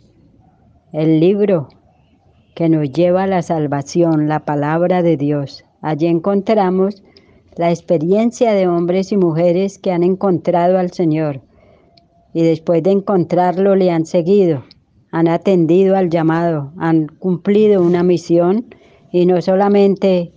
el 0.95 1.21
libro 1.21 1.69
que 2.55 2.71
nos 2.71 2.91
lleva 2.91 3.25
a 3.25 3.27
la 3.27 3.43
salvación, 3.43 4.29
la 4.29 4.47
palabra 4.47 5.03
de 5.03 5.19
Dios. 5.19 5.67
Allí 5.83 6.07
encontramos 6.07 7.03
la 7.59 7.69
experiencia 7.69 8.55
de 8.55 8.67
hombres 8.67 9.13
y 9.13 9.19
mujeres 9.19 9.79
que 9.79 9.93
han 9.93 10.05
encontrado 10.05 10.79
al 10.79 10.91
Señor 10.91 11.43
y 12.33 12.43
después 12.43 12.83
de 12.83 12.93
encontrarlo 12.93 13.77
le 13.77 13.91
han 13.91 14.07
seguido, 14.07 14.65
han 15.11 15.29
atendido 15.29 15.97
al 15.97 16.09
llamado, 16.09 16.73
han 16.79 17.09
cumplido 17.09 17.83
una 17.83 18.03
misión 18.03 18.75
y 19.13 19.27
no 19.27 19.43
solamente 19.43 20.33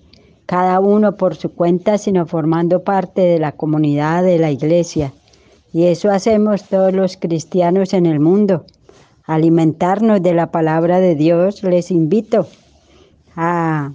cada 0.47 0.79
uno 0.79 1.17
por 1.17 1.35
su 1.35 1.51
cuenta, 1.53 1.97
sino 1.97 2.25
formando 2.25 2.83
parte 2.83 3.21
de 3.21 3.37
la 3.37 3.51
comunidad 3.51 4.23
de 4.23 4.39
la 4.39 4.49
iglesia. 4.49 5.13
Y 5.73 5.83
eso 5.83 6.09
hacemos 6.09 6.63
todos 6.63 6.93
los 6.93 7.17
cristianos 7.17 7.93
en 7.93 8.05
el 8.05 8.19
mundo, 8.21 8.65
alimentarnos 9.25 10.23
de 10.23 10.33
la 10.33 10.49
palabra 10.49 10.99
de 10.99 11.15
Dios. 11.15 11.61
Les 11.63 11.91
invito 11.91 12.47
a 13.35 13.91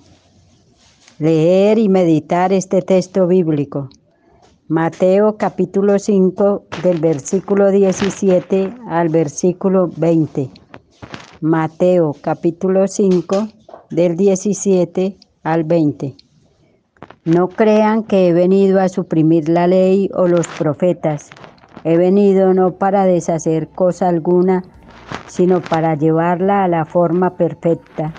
leer 1.19 1.79
y 1.79 1.89
meditar 1.89 2.53
este 2.53 2.83
texto 2.83 3.27
bíblico. 3.27 3.89
Mateo 4.69 5.39
capítulo 5.39 5.99
5 5.99 6.65
del 6.83 7.01
versículo 7.01 7.71
17 7.71 8.75
al 8.89 9.09
versículo 9.09 9.89
20. 9.97 10.51
Mateo 11.41 12.15
capítulo 12.21 12.87
5 12.87 13.49
del 13.91 14.17
17 14.17 15.17
al 15.43 15.65
20. 15.65 16.22
No 17.25 17.49
crean 17.49 18.03
que 18.03 18.29
he 18.29 18.33
venido 18.33 18.81
a 18.81 18.89
suprimir 18.89 19.49
la 19.49 19.67
ley 19.67 20.11
o 20.15 20.27
los 20.27 20.47
profetas. 20.49 21.31
He 21.85 21.97
venido 21.97 22.53
no 22.55 22.73
para 22.73 23.05
deshacer 23.05 23.69
cosa 23.69 24.09
alguna, 24.09 24.63
sino 25.27 25.61
para 25.61 25.95
llevarla 25.95 26.65
a 26.65 26.69
la 26.69 26.85
forma 26.85 27.37
perfecta. 27.37 28.13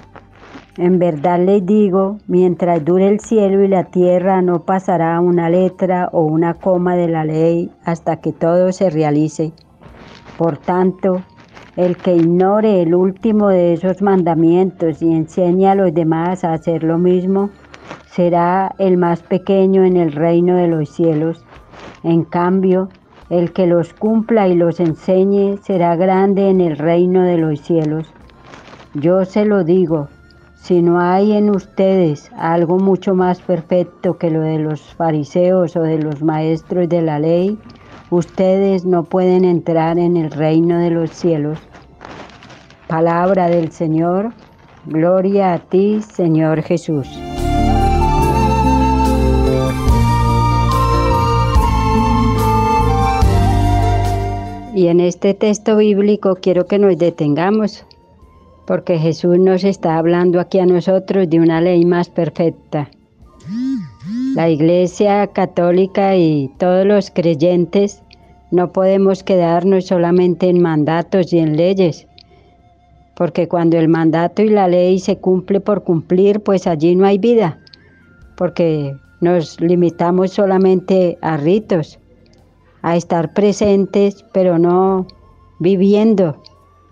En 0.77 0.97
verdad 0.97 1.39
les 1.39 1.65
digo, 1.65 2.17
mientras 2.27 2.83
dure 2.83 3.07
el 3.07 3.19
cielo 3.19 3.63
y 3.63 3.67
la 3.67 3.83
tierra 3.83 4.41
no 4.41 4.63
pasará 4.63 5.19
una 5.19 5.49
letra 5.49 6.09
o 6.11 6.23
una 6.23 6.55
coma 6.55 6.95
de 6.95 7.07
la 7.07 7.25
ley 7.25 7.71
hasta 7.85 8.21
que 8.21 8.33
todo 8.33 8.71
se 8.71 8.89
realice. 8.89 9.53
Por 10.37 10.57
tanto, 10.57 11.21
el 11.75 11.97
que 11.97 12.15
ignore 12.15 12.81
el 12.81 12.95
último 12.95 13.49
de 13.49 13.73
esos 13.73 14.01
mandamientos 14.01 15.01
y 15.01 15.11
enseñe 15.13 15.67
a 15.67 15.75
los 15.75 15.93
demás 15.93 16.43
a 16.43 16.53
hacer 16.53 16.83
lo 16.83 16.97
mismo, 16.97 17.51
será 18.11 18.75
el 18.77 18.97
más 18.97 19.21
pequeño 19.21 19.83
en 19.83 19.97
el 19.97 20.11
reino 20.11 20.55
de 20.55 20.67
los 20.67 20.89
cielos. 20.89 21.43
En 22.03 22.23
cambio, 22.23 22.89
el 23.29 23.51
que 23.53 23.65
los 23.65 23.93
cumpla 23.93 24.47
y 24.47 24.55
los 24.55 24.79
enseñe 24.79 25.57
será 25.63 25.95
grande 25.95 26.49
en 26.49 26.61
el 26.61 26.77
reino 26.77 27.23
de 27.23 27.37
los 27.37 27.61
cielos. 27.61 28.13
Yo 28.93 29.25
se 29.25 29.45
lo 29.45 29.63
digo, 29.63 30.09
si 30.53 30.81
no 30.81 30.99
hay 30.99 31.33
en 31.33 31.49
ustedes 31.49 32.31
algo 32.37 32.77
mucho 32.77 33.15
más 33.15 33.41
perfecto 33.41 34.17
que 34.17 34.29
lo 34.29 34.41
de 34.41 34.59
los 34.59 34.81
fariseos 34.93 35.75
o 35.75 35.81
de 35.81 35.97
los 35.97 36.21
maestros 36.21 36.87
de 36.87 37.01
la 37.01 37.19
ley, 37.19 37.57
ustedes 38.11 38.85
no 38.85 39.03
pueden 39.03 39.45
entrar 39.45 39.97
en 39.97 40.15
el 40.15 40.29
reino 40.29 40.77
de 40.77 40.91
los 40.91 41.09
cielos. 41.09 41.59
Palabra 42.87 43.47
del 43.47 43.71
Señor, 43.71 44.31
gloria 44.85 45.53
a 45.53 45.59
ti, 45.59 46.01
Señor 46.01 46.61
Jesús. 46.61 47.09
Y 54.75 54.87
en 54.87 54.99
este 54.99 55.33
texto 55.33 55.77
bíblico 55.77 56.35
quiero 56.41 56.65
que 56.65 56.79
nos 56.79 56.97
detengamos 56.97 57.85
porque 58.65 58.97
Jesús 58.97 59.37
nos 59.39 59.63
está 59.63 59.97
hablando 59.97 60.39
aquí 60.39 60.59
a 60.59 60.65
nosotros 60.65 61.29
de 61.29 61.39
una 61.39 61.61
ley 61.61 61.85
más 61.85 62.09
perfecta. 62.09 62.89
La 64.35 64.49
Iglesia 64.49 65.27
Católica 65.27 66.15
y 66.15 66.49
todos 66.57 66.85
los 66.85 67.11
creyentes 67.11 68.01
no 68.51 68.71
podemos 68.71 69.23
quedarnos 69.23 69.87
solamente 69.87 70.49
en 70.49 70.61
mandatos 70.61 71.33
y 71.33 71.39
en 71.39 71.57
leyes, 71.57 72.07
porque 73.15 73.47
cuando 73.47 73.77
el 73.77 73.89
mandato 73.89 74.41
y 74.41 74.49
la 74.49 74.67
ley 74.67 74.99
se 74.99 75.17
cumple 75.17 75.59
por 75.59 75.83
cumplir, 75.83 76.39
pues 76.39 76.67
allí 76.67 76.95
no 76.95 77.05
hay 77.05 77.17
vida, 77.17 77.59
porque 78.37 78.95
nos 79.21 79.59
limitamos 79.59 80.31
solamente 80.31 81.17
a 81.21 81.37
ritos, 81.37 81.99
a 82.83 82.95
estar 82.95 83.33
presentes, 83.33 84.23
pero 84.33 84.59
no 84.59 85.07
viviendo 85.59 86.37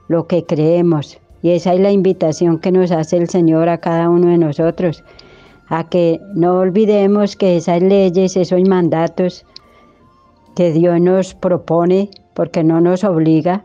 lo 0.08 0.26
que 0.26 0.46
creemos. 0.46 1.20
Y 1.44 1.52
esa 1.52 1.74
es 1.74 1.80
la 1.80 1.92
invitación 1.92 2.60
que 2.60 2.72
nos 2.72 2.92
hace 2.92 3.18
el 3.18 3.30
Señor 3.30 3.70
a 3.70 3.80
cada 3.80 4.10
uno 4.10 4.30
de 4.30 4.38
nosotros, 4.38 5.04
a 5.68 5.90
que 5.90 6.20
no 6.34 6.60
olvidemos 6.60 7.36
que 7.36 7.58
esas 7.58 7.82
leyes, 7.82 8.38
esos 8.38 8.62
mandatos 8.68 9.46
que 10.56 10.72
Dios 10.72 11.00
nos 11.00 11.34
propone, 11.34 12.10
porque 12.34 12.64
no 12.64 12.80
nos 12.82 13.04
obliga, 13.04 13.64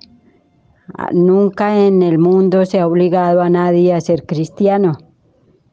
nunca 1.13 1.87
en 1.87 2.03
el 2.03 2.19
mundo 2.19 2.65
se 2.65 2.81
ha 2.81 2.87
obligado 2.87 3.41
a 3.41 3.51
nadie 3.51 3.93
a 3.93 4.01
ser 4.01 4.25
cristiano, 4.25 4.99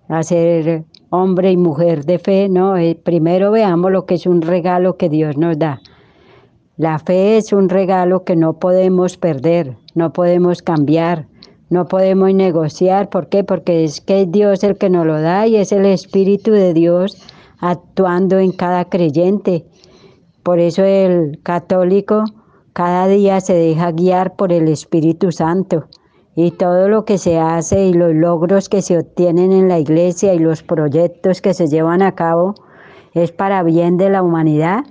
a 0.08 0.22
ser 0.24 0.86
hombre 1.10 1.52
y 1.52 1.58
mujer 1.58 2.06
de 2.06 2.20
fe, 2.20 2.50
no, 2.50 2.78
eh, 2.78 3.00
primero 3.02 3.52
veamos 3.52 3.92
lo 3.92 4.06
que 4.06 4.16
es 4.16 4.26
un 4.26 4.42
regalo 4.42 4.98
que 4.98 5.10
Dios 5.10 5.38
nos 5.38 5.58
da. 5.58 5.82
La 6.78 6.98
fe 6.98 7.38
es 7.38 7.54
un 7.54 7.70
regalo 7.70 8.24
que 8.24 8.36
no 8.36 8.54
podemos 8.54 9.16
perder, 9.18 9.78
no 9.94 10.12
podemos 10.12 10.64
cambiar, 10.64 11.28
no 11.70 11.88
podemos 11.88 12.34
negociar, 12.34 13.10
¿por 13.10 13.30
qué? 13.30 13.44
Porque 13.44 13.84
es 13.84 14.02
que 14.02 14.26
Dios 14.26 14.64
el 14.64 14.80
que 14.80 14.90
nos 14.90 15.06
lo 15.06 15.22
da 15.22 15.46
y 15.46 15.58
es 15.58 15.72
el 15.72 15.86
Espíritu 15.86 16.52
de 16.52 16.74
Dios 16.74 17.22
actuando 17.60 18.40
en 18.40 18.54
cada 18.54 18.86
creyente. 18.86 19.68
Por 20.42 20.58
eso 20.58 20.84
el 20.84 21.40
católico 21.44 22.24
cada 22.74 23.08
día 23.08 23.40
se 23.40 23.54
deja 23.54 23.92
guiar 23.92 24.36
por 24.36 24.52
el 24.52 24.68
Espíritu 24.68 25.32
Santo 25.32 25.86
y 26.36 26.50
todo 26.50 26.90
lo 26.90 27.06
que 27.06 27.20
se 27.20 27.38
hace 27.38 27.86
y 27.86 27.94
los 27.94 28.16
logros 28.16 28.68
que 28.68 28.82
se 28.82 28.98
obtienen 28.98 29.52
en 29.52 29.68
la 29.68 29.78
iglesia 29.78 30.34
y 30.34 30.40
los 30.40 30.64
proyectos 30.64 31.40
que 31.40 31.54
se 31.54 31.68
llevan 31.68 32.02
a 32.02 32.16
cabo 32.16 32.56
es 33.14 33.32
para 33.32 33.62
bien 33.62 33.98
de 33.98 34.10
la 34.10 34.24
humanidad 34.24 34.86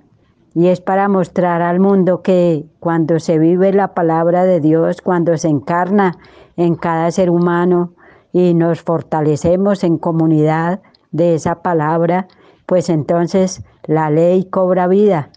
y 0.55 0.69
es 0.69 0.81
para 0.81 1.09
mostrar 1.09 1.62
al 1.62 1.81
mundo 1.81 2.23
que 2.23 2.67
cuando 2.79 3.21
se 3.21 3.38
vive 3.38 3.73
la 3.73 3.95
palabra 3.95 4.45
de 4.45 4.61
Dios, 4.61 5.01
cuando 5.01 5.37
se 5.37 5.49
encarna 5.49 6.19
en 6.57 6.75
cada 6.75 7.11
ser 7.11 7.31
humano 7.31 7.93
y 8.33 8.55
nos 8.55 8.83
fortalecemos 8.83 9.85
en 9.85 9.99
comunidad 9.99 10.81
de 11.11 11.35
esa 11.35 11.62
palabra, 11.62 12.29
pues 12.67 12.88
entonces 12.91 13.62
la 13.85 14.11
ley 14.11 14.45
cobra 14.45 14.87
vida 14.88 15.31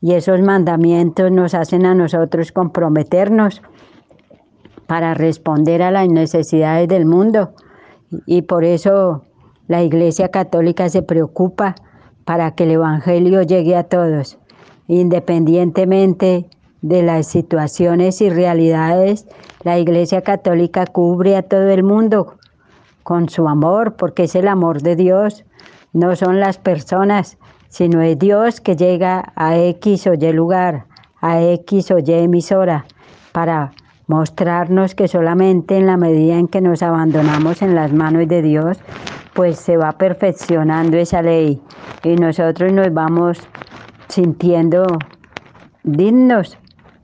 y 0.00 0.14
esos 0.14 0.40
mandamientos 0.40 1.30
nos 1.30 1.54
hacen 1.54 1.84
a 1.84 1.94
nosotros 1.94 2.52
comprometernos 2.52 3.62
para 4.86 5.14
responder 5.14 5.82
a 5.82 5.90
las 5.90 6.08
necesidades 6.08 6.88
del 6.88 7.06
mundo. 7.06 7.52
Y 8.26 8.42
por 8.42 8.64
eso 8.64 9.22
la 9.68 9.84
Iglesia 9.84 10.30
Católica 10.30 10.88
se 10.88 11.02
preocupa 11.02 11.76
para 12.24 12.56
que 12.56 12.64
el 12.64 12.72
Evangelio 12.72 13.42
llegue 13.42 13.76
a 13.76 13.84
todos, 13.84 14.39
independientemente 14.90 16.46
de 16.82 17.02
las 17.04 17.28
situaciones 17.28 18.20
y 18.20 18.28
realidades, 18.28 19.24
la 19.62 19.78
Iglesia 19.78 20.22
Católica 20.22 20.84
cubre 20.84 21.36
a 21.36 21.42
todo 21.42 21.68
el 21.70 21.84
mundo 21.84 22.34
con 23.04 23.28
su 23.28 23.46
amor, 23.46 23.94
porque 23.94 24.24
es 24.24 24.34
el 24.34 24.48
amor 24.48 24.82
de 24.82 24.96
Dios, 24.96 25.44
no 25.92 26.16
son 26.16 26.40
las 26.40 26.58
personas, 26.58 27.38
sino 27.68 28.02
es 28.02 28.18
Dios 28.18 28.60
que 28.60 28.74
llega 28.74 29.32
a 29.36 29.56
X 29.56 30.08
o 30.08 30.14
Y 30.14 30.32
lugar, 30.32 30.86
a 31.20 31.40
X 31.40 31.92
o 31.92 31.98
Y 32.00 32.12
emisora, 32.12 32.84
para 33.30 33.70
mostrarnos 34.08 34.96
que 34.96 35.06
solamente 35.06 35.76
en 35.76 35.86
la 35.86 35.98
medida 35.98 36.36
en 36.36 36.48
que 36.48 36.60
nos 36.60 36.82
abandonamos 36.82 37.62
en 37.62 37.76
las 37.76 37.92
manos 37.92 38.26
de 38.26 38.42
Dios, 38.42 38.78
pues 39.34 39.56
se 39.56 39.76
va 39.76 39.92
perfeccionando 39.92 40.96
esa 40.96 41.22
ley. 41.22 41.62
Y 42.02 42.16
nosotros 42.16 42.72
nos 42.72 42.92
vamos 42.92 43.38
sintiendo 44.10 44.84
dignos 45.82 46.58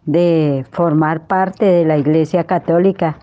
de 0.04 0.64
formar 0.70 1.26
parte 1.26 1.64
de 1.64 1.84
la 1.84 1.96
Iglesia 1.98 2.44
Católica. 2.44 3.18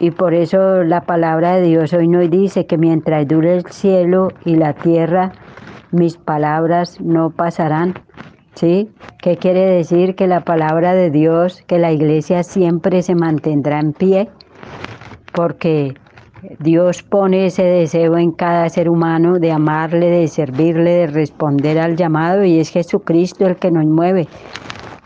Y 0.00 0.10
por 0.10 0.34
eso 0.34 0.82
la 0.82 1.02
palabra 1.02 1.54
de 1.56 1.62
Dios 1.62 1.92
hoy 1.92 2.08
nos 2.08 2.28
dice 2.30 2.66
que 2.66 2.76
mientras 2.76 3.26
dure 3.28 3.54
el 3.54 3.66
cielo 3.66 4.28
y 4.44 4.56
la 4.56 4.72
tierra, 4.74 5.32
mis 5.92 6.16
palabras 6.16 7.00
no 7.00 7.30
pasarán. 7.30 7.94
¿Sí? 8.54 8.90
¿Qué 9.18 9.36
quiere 9.36 9.66
decir? 9.66 10.14
Que 10.14 10.28
la 10.28 10.40
palabra 10.40 10.94
de 10.94 11.10
Dios, 11.10 11.62
que 11.66 11.78
la 11.78 11.90
iglesia 11.90 12.44
siempre 12.44 13.02
se 13.02 13.16
mantendrá 13.16 13.80
en 13.80 13.92
pie, 13.92 14.30
porque 15.32 15.94
Dios 16.58 17.02
pone 17.02 17.46
ese 17.46 17.64
deseo 17.64 18.18
en 18.18 18.30
cada 18.32 18.68
ser 18.68 18.90
humano 18.90 19.38
de 19.38 19.52
amarle, 19.52 20.10
de 20.10 20.28
servirle, 20.28 20.90
de 20.90 21.06
responder 21.06 21.78
al 21.78 21.96
llamado 21.96 22.44
y 22.44 22.58
es 22.58 22.70
Jesucristo 22.70 23.46
el 23.46 23.56
que 23.56 23.70
nos 23.70 23.86
mueve. 23.86 24.28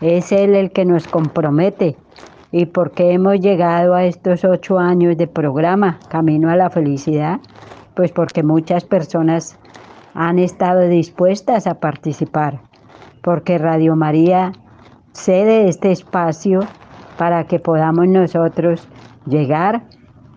Es 0.01 0.31
Él 0.31 0.55
el 0.55 0.71
que 0.71 0.85
nos 0.85 1.07
compromete. 1.07 1.95
¿Y 2.51 2.65
por 2.65 2.91
qué 2.91 3.11
hemos 3.11 3.39
llegado 3.39 3.93
a 3.93 4.05
estos 4.05 4.43
ocho 4.43 4.79
años 4.79 5.17
de 5.17 5.27
programa 5.27 5.99
Camino 6.09 6.49
a 6.49 6.55
la 6.55 6.69
Felicidad? 6.69 7.39
Pues 7.95 8.11
porque 8.11 8.43
muchas 8.43 8.83
personas 8.83 9.57
han 10.13 10.39
estado 10.39 10.87
dispuestas 10.87 11.67
a 11.67 11.75
participar, 11.79 12.59
porque 13.21 13.57
Radio 13.57 13.95
María 13.95 14.51
cede 15.13 15.69
este 15.69 15.91
espacio 15.91 16.61
para 17.17 17.45
que 17.45 17.59
podamos 17.59 18.07
nosotros 18.07 18.87
llegar 19.25 19.83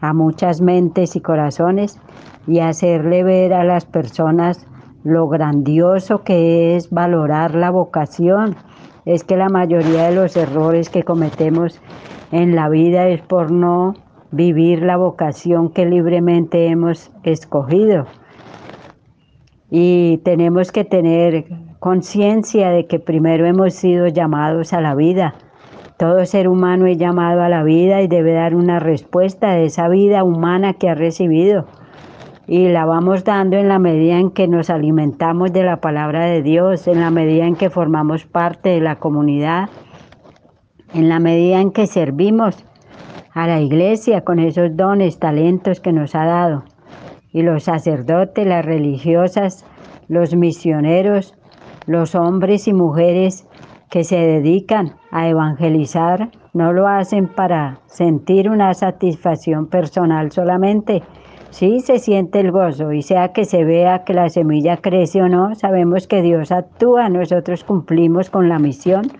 a 0.02 0.12
muchas 0.12 0.60
mentes 0.60 1.16
y 1.16 1.20
corazones 1.20 1.98
y 2.46 2.58
hacerle 2.58 3.22
ver 3.22 3.54
a 3.54 3.64
las 3.64 3.86
personas 3.86 4.66
lo 5.04 5.28
grandioso 5.28 6.24
que 6.24 6.76
es 6.76 6.90
valorar 6.90 7.54
la 7.54 7.70
vocación. 7.70 8.56
Es 9.04 9.24
que 9.24 9.36
la 9.36 9.48
mayoría 9.48 10.04
de 10.08 10.14
los 10.14 10.36
errores 10.36 10.90
que 10.90 11.04
cometemos 11.04 11.80
en 12.32 12.54
la 12.54 12.68
vida 12.68 13.08
es 13.08 13.22
por 13.22 13.50
no 13.50 13.94
vivir 14.32 14.82
la 14.82 14.96
vocación 14.96 15.70
que 15.70 15.86
libremente 15.86 16.66
hemos 16.66 17.10
escogido. 17.22 18.06
Y 19.70 20.18
tenemos 20.24 20.72
que 20.72 20.84
tener 20.84 21.46
conciencia 21.78 22.70
de 22.70 22.86
que 22.86 22.98
primero 22.98 23.46
hemos 23.46 23.74
sido 23.74 24.08
llamados 24.08 24.72
a 24.72 24.80
la 24.80 24.94
vida 24.94 25.34
todo 26.02 26.26
ser 26.26 26.48
humano 26.48 26.88
es 26.88 26.98
llamado 26.98 27.44
a 27.44 27.48
la 27.48 27.62
vida 27.62 28.02
y 28.02 28.08
debe 28.08 28.32
dar 28.32 28.56
una 28.56 28.80
respuesta 28.80 29.52
de 29.52 29.66
esa 29.66 29.86
vida 29.86 30.24
humana 30.24 30.72
que 30.72 30.88
ha 30.88 30.96
recibido. 30.96 31.66
Y 32.48 32.70
la 32.70 32.86
vamos 32.86 33.22
dando 33.22 33.56
en 33.56 33.68
la 33.68 33.78
medida 33.78 34.18
en 34.18 34.32
que 34.32 34.48
nos 34.48 34.68
alimentamos 34.68 35.52
de 35.52 35.62
la 35.62 35.76
palabra 35.76 36.24
de 36.24 36.42
Dios, 36.42 36.88
en 36.88 36.98
la 36.98 37.12
medida 37.12 37.46
en 37.46 37.54
que 37.54 37.70
formamos 37.70 38.26
parte 38.26 38.70
de 38.70 38.80
la 38.80 38.96
comunidad, 38.96 39.70
en 40.92 41.08
la 41.08 41.20
medida 41.20 41.60
en 41.60 41.70
que 41.70 41.86
servimos 41.86 42.64
a 43.32 43.46
la 43.46 43.60
iglesia 43.60 44.22
con 44.22 44.40
esos 44.40 44.76
dones, 44.76 45.20
talentos 45.20 45.78
que 45.78 45.92
nos 45.92 46.16
ha 46.16 46.24
dado. 46.24 46.64
Y 47.32 47.42
los 47.42 47.62
sacerdotes, 47.62 48.44
las 48.44 48.64
religiosas, 48.64 49.64
los 50.08 50.34
misioneros, 50.34 51.36
los 51.86 52.16
hombres 52.16 52.66
y 52.66 52.72
mujeres 52.72 53.46
que 53.92 54.04
se 54.04 54.16
dedican 54.16 54.94
a 55.10 55.28
evangelizar 55.28 56.30
no 56.54 56.72
lo 56.72 56.88
hacen 56.88 57.28
para 57.28 57.80
sentir 57.84 58.48
una 58.48 58.72
satisfacción 58.72 59.66
personal 59.66 60.32
solamente. 60.32 61.02
Sí 61.50 61.80
se 61.80 61.98
siente 61.98 62.40
el 62.40 62.52
gozo 62.52 62.92
y 62.92 63.02
sea 63.02 63.34
que 63.34 63.44
se 63.44 63.64
vea 63.64 64.04
que 64.04 64.14
la 64.14 64.30
semilla 64.30 64.78
crece 64.78 65.20
o 65.20 65.28
no, 65.28 65.54
sabemos 65.56 66.06
que 66.06 66.22
Dios 66.22 66.52
actúa, 66.52 67.10
nosotros 67.10 67.64
cumplimos 67.64 68.30
con 68.30 68.48
la 68.48 68.58
misión 68.58 69.12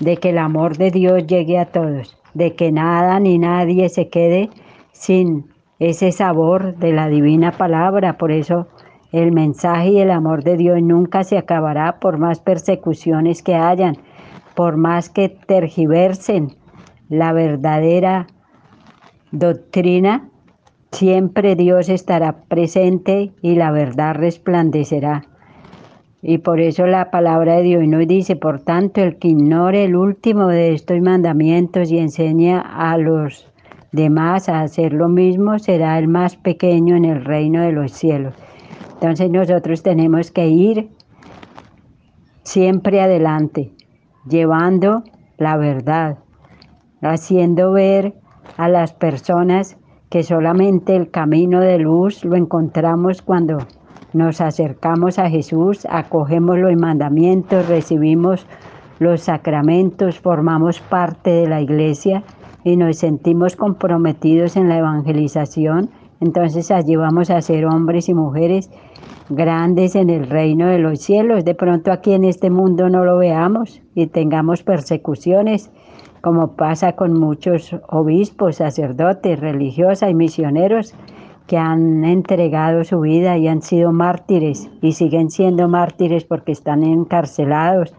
de 0.00 0.16
que 0.16 0.30
el 0.30 0.38
amor 0.38 0.78
de 0.78 0.90
Dios 0.90 1.26
llegue 1.26 1.58
a 1.58 1.66
todos, 1.66 2.16
de 2.32 2.54
que 2.54 2.72
nada 2.72 3.20
ni 3.20 3.38
nadie 3.38 3.90
se 3.90 4.08
quede 4.08 4.48
sin 4.92 5.48
ese 5.80 6.12
sabor 6.12 6.76
de 6.76 6.92
la 6.92 7.08
divina 7.08 7.52
palabra. 7.52 8.16
Por 8.16 8.32
eso 8.32 8.68
el 9.12 9.32
mensaje 9.32 9.90
y 9.90 10.00
el 10.00 10.10
amor 10.10 10.44
de 10.44 10.56
Dios 10.56 10.82
nunca 10.82 11.24
se 11.24 11.38
acabará 11.38 11.98
por 11.98 12.18
más 12.18 12.40
persecuciones 12.40 13.42
que 13.42 13.54
hayan, 13.54 13.96
por 14.54 14.76
más 14.76 15.08
que 15.08 15.28
tergiversen 15.28 16.56
la 17.08 17.32
verdadera 17.32 18.26
doctrina, 19.30 20.28
siempre 20.92 21.56
Dios 21.56 21.88
estará 21.88 22.42
presente 22.48 23.32
y 23.42 23.54
la 23.54 23.70
verdad 23.70 24.14
resplandecerá. 24.14 25.24
Y 26.20 26.38
por 26.38 26.60
eso 26.60 26.86
la 26.86 27.10
palabra 27.10 27.56
de 27.56 27.62
Dios 27.62 27.86
nos 27.86 28.06
dice, 28.06 28.34
por 28.34 28.60
tanto, 28.60 29.00
el 29.00 29.16
que 29.18 29.28
ignore 29.28 29.84
el 29.84 29.94
último 29.94 30.48
de 30.48 30.74
estos 30.74 31.00
mandamientos 31.00 31.92
y 31.92 31.98
enseña 31.98 32.60
a 32.60 32.98
los 32.98 33.48
demás 33.92 34.48
a 34.48 34.62
hacer 34.62 34.92
lo 34.92 35.08
mismo, 35.08 35.58
será 35.58 35.98
el 35.98 36.08
más 36.08 36.36
pequeño 36.36 36.96
en 36.96 37.04
el 37.04 37.24
reino 37.24 37.62
de 37.62 37.72
los 37.72 37.92
cielos. 37.92 38.34
Entonces 39.00 39.30
nosotros 39.30 39.84
tenemos 39.84 40.32
que 40.32 40.48
ir 40.48 40.90
siempre 42.42 43.00
adelante, 43.00 43.72
llevando 44.28 45.04
la 45.36 45.56
verdad, 45.56 46.18
haciendo 47.00 47.70
ver 47.70 48.14
a 48.56 48.68
las 48.68 48.92
personas 48.92 49.76
que 50.10 50.24
solamente 50.24 50.96
el 50.96 51.12
camino 51.12 51.60
de 51.60 51.78
luz 51.78 52.24
lo 52.24 52.34
encontramos 52.34 53.22
cuando 53.22 53.58
nos 54.14 54.40
acercamos 54.40 55.20
a 55.20 55.30
Jesús, 55.30 55.86
acogemos 55.88 56.58
los 56.58 56.74
mandamientos, 56.76 57.68
recibimos 57.68 58.46
los 58.98 59.20
sacramentos, 59.20 60.18
formamos 60.18 60.80
parte 60.80 61.30
de 61.30 61.46
la 61.46 61.60
iglesia 61.60 62.24
y 62.64 62.76
nos 62.76 62.96
sentimos 62.96 63.54
comprometidos 63.54 64.56
en 64.56 64.68
la 64.68 64.78
evangelización, 64.78 65.88
entonces 66.20 66.72
allí 66.72 66.96
vamos 66.96 67.30
a 67.30 67.40
ser 67.42 67.64
hombres 67.66 68.08
y 68.08 68.14
mujeres 68.14 68.70
grandes 69.30 69.94
en 69.94 70.10
el 70.10 70.28
reino 70.28 70.66
de 70.66 70.78
los 70.78 71.00
cielos. 71.00 71.44
De 71.44 71.54
pronto 71.54 71.92
aquí 71.92 72.12
en 72.12 72.24
este 72.24 72.50
mundo 72.50 72.88
no 72.88 73.04
lo 73.04 73.18
veamos 73.18 73.80
y 73.94 74.06
tengamos 74.06 74.62
persecuciones, 74.62 75.70
como 76.20 76.52
pasa 76.56 76.92
con 76.92 77.18
muchos 77.18 77.74
obispos, 77.88 78.56
sacerdotes, 78.56 79.38
religiosas 79.40 80.10
y 80.10 80.14
misioneros 80.14 80.94
que 81.46 81.56
han 81.56 82.04
entregado 82.04 82.84
su 82.84 83.00
vida 83.00 83.38
y 83.38 83.48
han 83.48 83.62
sido 83.62 83.90
mártires 83.90 84.68
y 84.82 84.92
siguen 84.92 85.30
siendo 85.30 85.66
mártires 85.68 86.24
porque 86.24 86.52
están 86.52 86.84
encarcelados, 86.84 87.94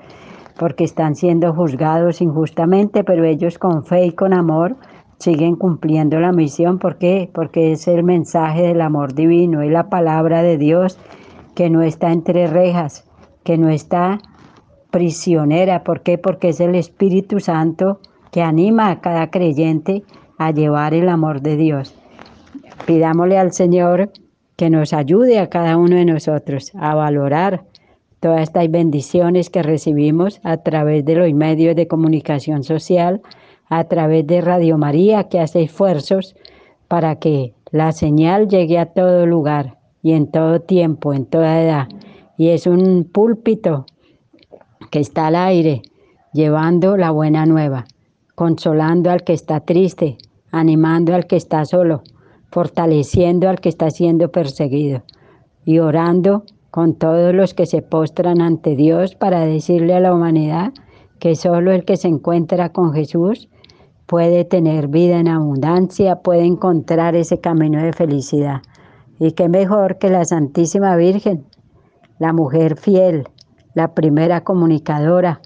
porque 0.59 0.83
están 0.83 1.15
siendo 1.15 1.53
juzgados 1.53 2.21
injustamente, 2.21 3.03
pero 3.03 3.23
ellos 3.23 3.57
con 3.57 3.83
fe 3.85 4.05
y 4.05 4.11
con 4.11 4.33
amor 4.33 4.75
siguen 5.19 5.55
cumpliendo 5.55 6.19
la 6.19 6.31
misión. 6.31 6.79
¿Por 6.79 6.97
qué? 6.97 7.29
Porque 7.33 7.73
es 7.73 7.87
el 7.87 8.03
mensaje 8.03 8.63
del 8.63 8.81
amor 8.81 9.13
divino, 9.13 9.61
es 9.61 9.71
la 9.71 9.89
palabra 9.89 10.41
de 10.41 10.57
Dios 10.57 10.97
que 11.55 11.69
no 11.69 11.81
está 11.81 12.11
entre 12.11 12.47
rejas, 12.47 13.05
que 13.43 13.57
no 13.57 13.69
está 13.69 14.19
prisionera. 14.91 15.83
¿Por 15.83 16.01
qué? 16.01 16.17
Porque 16.17 16.49
es 16.49 16.59
el 16.59 16.75
Espíritu 16.75 17.39
Santo 17.39 17.99
que 18.31 18.41
anima 18.41 18.89
a 18.89 19.01
cada 19.01 19.29
creyente 19.29 20.03
a 20.37 20.51
llevar 20.51 20.93
el 20.93 21.09
amor 21.09 21.41
de 21.41 21.57
Dios. 21.57 21.95
Pidámosle 22.85 23.37
al 23.37 23.51
Señor 23.51 24.11
que 24.55 24.69
nos 24.69 24.93
ayude 24.93 25.39
a 25.39 25.49
cada 25.49 25.77
uno 25.77 25.95
de 25.95 26.05
nosotros 26.05 26.71
a 26.75 26.95
valorar 26.95 27.63
todas 28.19 28.41
estas 28.41 28.69
bendiciones 28.69 29.49
que 29.49 29.63
recibimos 29.63 30.41
a 30.43 30.57
través 30.57 31.05
de 31.05 31.15
los 31.15 31.33
medios 31.33 31.75
de 31.75 31.87
comunicación 31.87 32.63
social, 32.63 33.21
a 33.69 33.83
través 33.85 34.25
de 34.27 34.41
Radio 34.41 34.77
María, 34.77 35.29
que 35.29 35.39
hace 35.39 35.63
esfuerzos 35.63 36.35
para 36.87 37.17
que 37.17 37.53
la 37.71 37.91
señal 37.91 38.47
llegue 38.47 38.79
a 38.79 38.87
todo 38.87 39.25
lugar 39.25 39.77
y 40.01 40.13
en 40.13 40.31
todo 40.31 40.59
tiempo, 40.59 41.13
en 41.13 41.25
toda 41.25 41.61
edad. 41.61 41.87
Y 42.37 42.49
es 42.49 42.65
un 42.67 43.03
púlpito 43.03 43.85
que 44.89 44.99
está 44.99 45.27
al 45.27 45.35
aire, 45.35 45.83
llevando 46.33 46.97
la 46.97 47.11
buena 47.11 47.45
nueva, 47.45 47.85
consolando 48.35 49.11
al 49.11 49.23
que 49.23 49.33
está 49.33 49.59
triste, 49.59 50.17
animando 50.51 51.13
al 51.13 51.27
que 51.27 51.35
está 51.35 51.63
solo, 51.65 52.01
fortaleciendo 52.51 53.49
al 53.49 53.59
que 53.59 53.69
está 53.69 53.91
siendo 53.91 54.31
perseguido 54.31 55.03
y 55.65 55.79
orando 55.79 56.43
con 56.71 56.95
todos 56.95 57.33
los 57.33 57.53
que 57.53 57.65
se 57.65 57.81
postran 57.81 58.41
ante 58.41 58.75
Dios 58.75 59.15
para 59.15 59.45
decirle 59.45 59.93
a 59.93 59.99
la 59.99 60.13
humanidad 60.13 60.73
que 61.19 61.35
solo 61.35 61.71
el 61.71 61.85
que 61.85 61.97
se 61.97 62.07
encuentra 62.07 62.69
con 62.69 62.93
Jesús 62.93 63.49
puede 64.09 64.43
tener 64.43 64.87
vida 64.87 65.19
en 65.19 65.27
abundancia, 65.27 66.15
puede 66.23 66.43
encontrar 66.43 67.15
ese 67.15 67.39
camino 67.39 67.79
de 67.79 67.93
felicidad. 67.93 68.63
Y 69.19 69.33
qué 69.33 69.47
mejor 69.49 69.99
que 69.99 70.09
la 70.09 70.25
Santísima 70.25 70.95
Virgen, 70.95 71.45
la 72.17 72.33
mujer 72.33 72.75
fiel, 72.75 73.27
la 73.75 73.93
primera 73.93 74.43
comunicadora 74.43 75.41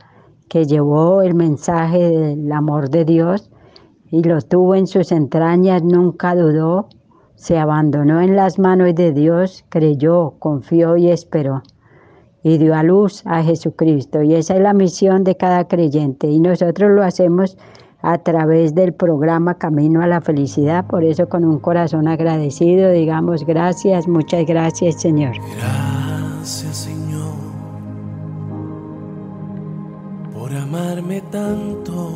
que 0.47 0.65
llevó 0.65 1.21
el 1.21 1.35
mensaje 1.35 2.07
del 2.07 2.49
amor 2.53 2.89
de 2.89 3.03
Dios 3.03 3.51
y 4.09 4.23
lo 4.23 4.41
tuvo 4.41 4.75
en 4.75 4.87
sus 4.87 5.11
entrañas, 5.11 5.83
nunca 5.83 6.33
dudó, 6.33 6.87
se 7.35 7.59
abandonó 7.59 8.21
en 8.21 8.37
las 8.37 8.59
manos 8.59 8.95
de 8.95 9.11
Dios, 9.11 9.65
creyó, 9.67 10.35
confió 10.39 10.95
y 10.95 11.09
esperó. 11.09 11.63
Y 12.43 12.59
dio 12.59 12.75
a 12.75 12.83
luz 12.83 13.23
a 13.25 13.43
Jesucristo. 13.43 14.21
Y 14.21 14.35
esa 14.35 14.55
es 14.55 14.61
la 14.61 14.73
misión 14.73 15.25
de 15.25 15.35
cada 15.35 15.67
creyente. 15.67 16.27
Y 16.27 16.39
nosotros 16.39 16.91
lo 16.91 17.03
hacemos 17.03 17.57
a 18.03 18.19
través 18.19 18.75
del 18.75 18.93
programa 18.93 19.57
Camino 19.57 20.03
a 20.03 20.07
la 20.07 20.21
Felicidad. 20.21 20.85
Por 20.85 21.03
eso 21.03 21.27
con 21.27 21.43
un 21.43 21.57
corazón 21.57 22.07
agradecido 22.07 22.91
digamos 22.91 23.45
gracias, 23.45 24.07
muchas 24.07 24.45
gracias 24.45 25.01
Señor. 25.01 25.33
Gracias 25.57 26.77
Señor 26.77 27.03
por 30.43 30.53
amarme 30.53 31.21
tanto, 31.31 32.11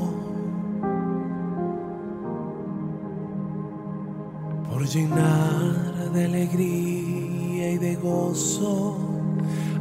por 4.70 4.86
llenar 4.86 6.12
de 6.14 6.26
alegría 6.26 7.72
y 7.72 7.78
de 7.78 7.96
gozo 7.96 8.98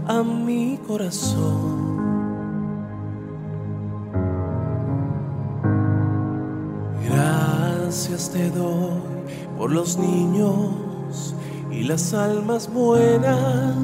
a 0.07 0.23
mi 0.23 0.79
corazón. 0.87 1.96
Gracias 7.09 8.31
te 8.31 8.51
doy 8.51 9.01
por 9.57 9.73
los 9.73 9.97
niños 9.97 11.35
y 11.71 11.85
las 11.85 12.13
almas 12.15 12.73
buenas 12.73 13.77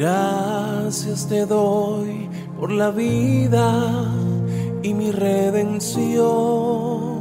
Gracias 0.00 1.28
te 1.28 1.44
doy 1.44 2.26
por 2.58 2.70
la 2.70 2.90
vida 2.90 4.10
y 4.82 4.94
mi 4.94 5.10
redención. 5.10 7.19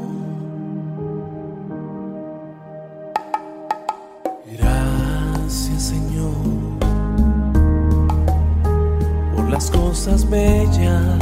Bellas. 10.30 11.20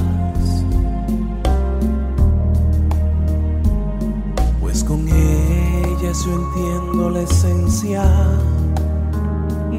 Pues 4.62 4.84
con 4.84 5.08
ellas 5.08 6.26
yo 6.26 6.34
entiendo 6.34 7.10
la 7.10 7.21
esencia 7.21 8.04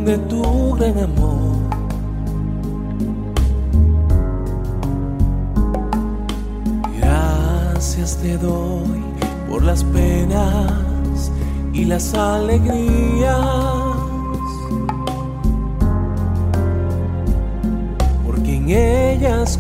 de 0.05 0.19
tu 0.19 0.75
gran 0.75 0.99
amor. 0.99 1.69
te 8.17 8.39
doy 8.39 9.03
por 9.49 9.63
las 9.63 9.85
penas 9.85 11.31
y 11.73 11.85
las 11.85 12.15
alegrías. 12.15 13.37
Porque 18.25 18.61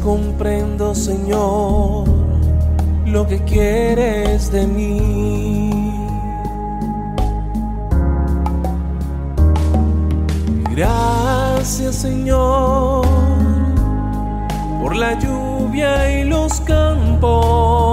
comprendo, 0.03 0.95
Señor, 0.95 2.09
lo 3.07 3.27
que 3.27 3.43
quieres 3.45 4.51
de 4.53 4.67
mí. 4.67 5.93
Gracias, 10.71 11.97
Señor, 11.97 13.07
por 14.81 14.95
la 14.97 15.19
lluvia 15.19 16.21
y 16.21 16.25
los 16.25 16.61
campos 16.61 17.89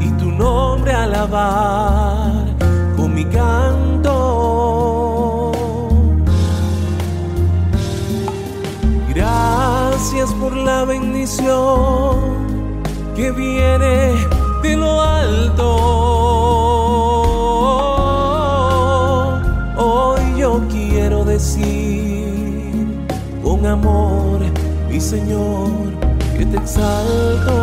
y 0.00 0.10
tu 0.18 0.30
nombre 0.30 0.92
alabar 0.92 2.44
con 2.96 3.14
mi 3.14 3.24
canto. 3.24 3.61
Bendición 10.84 12.82
que 13.14 13.30
viene 13.32 14.14
de 14.62 14.76
lo 14.76 15.00
alto. 15.00 15.68
Hoy 19.76 20.20
yo 20.38 20.60
quiero 20.70 21.24
decir 21.24 23.06
con 23.42 23.66
amor, 23.66 24.40
mi 24.88 25.00
Señor 25.00 25.92
te 26.46 26.56
exalto. 26.56 27.61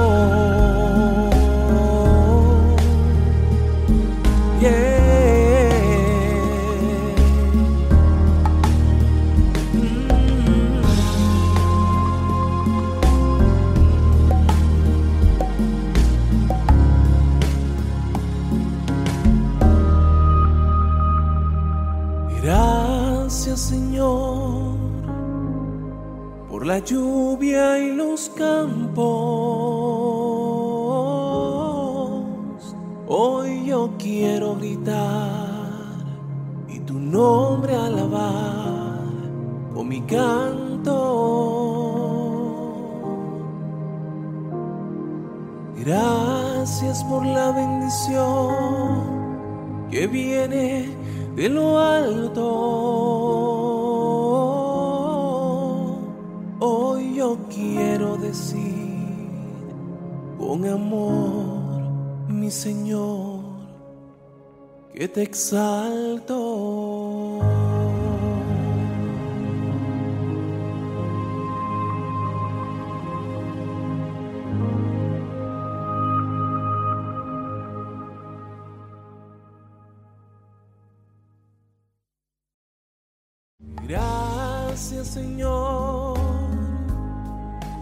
Señor 85.10 86.20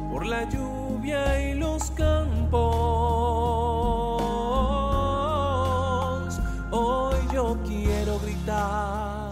por 0.09 0.25
la 0.25 0.47
lluvia 0.47 1.51
y 1.51 1.55
los 1.59 1.91
campos. 1.91 2.61
Hoy 6.71 7.15
yo 7.33 7.57
quiero 7.67 8.17
gritar. 8.19 9.31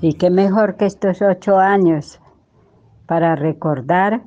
Y 0.00 0.14
qué 0.14 0.30
mejor 0.30 0.76
que 0.76 0.86
estos 0.86 1.20
ocho 1.20 1.58
años 1.58 2.20
para 3.04 3.36
recordar 3.36 4.22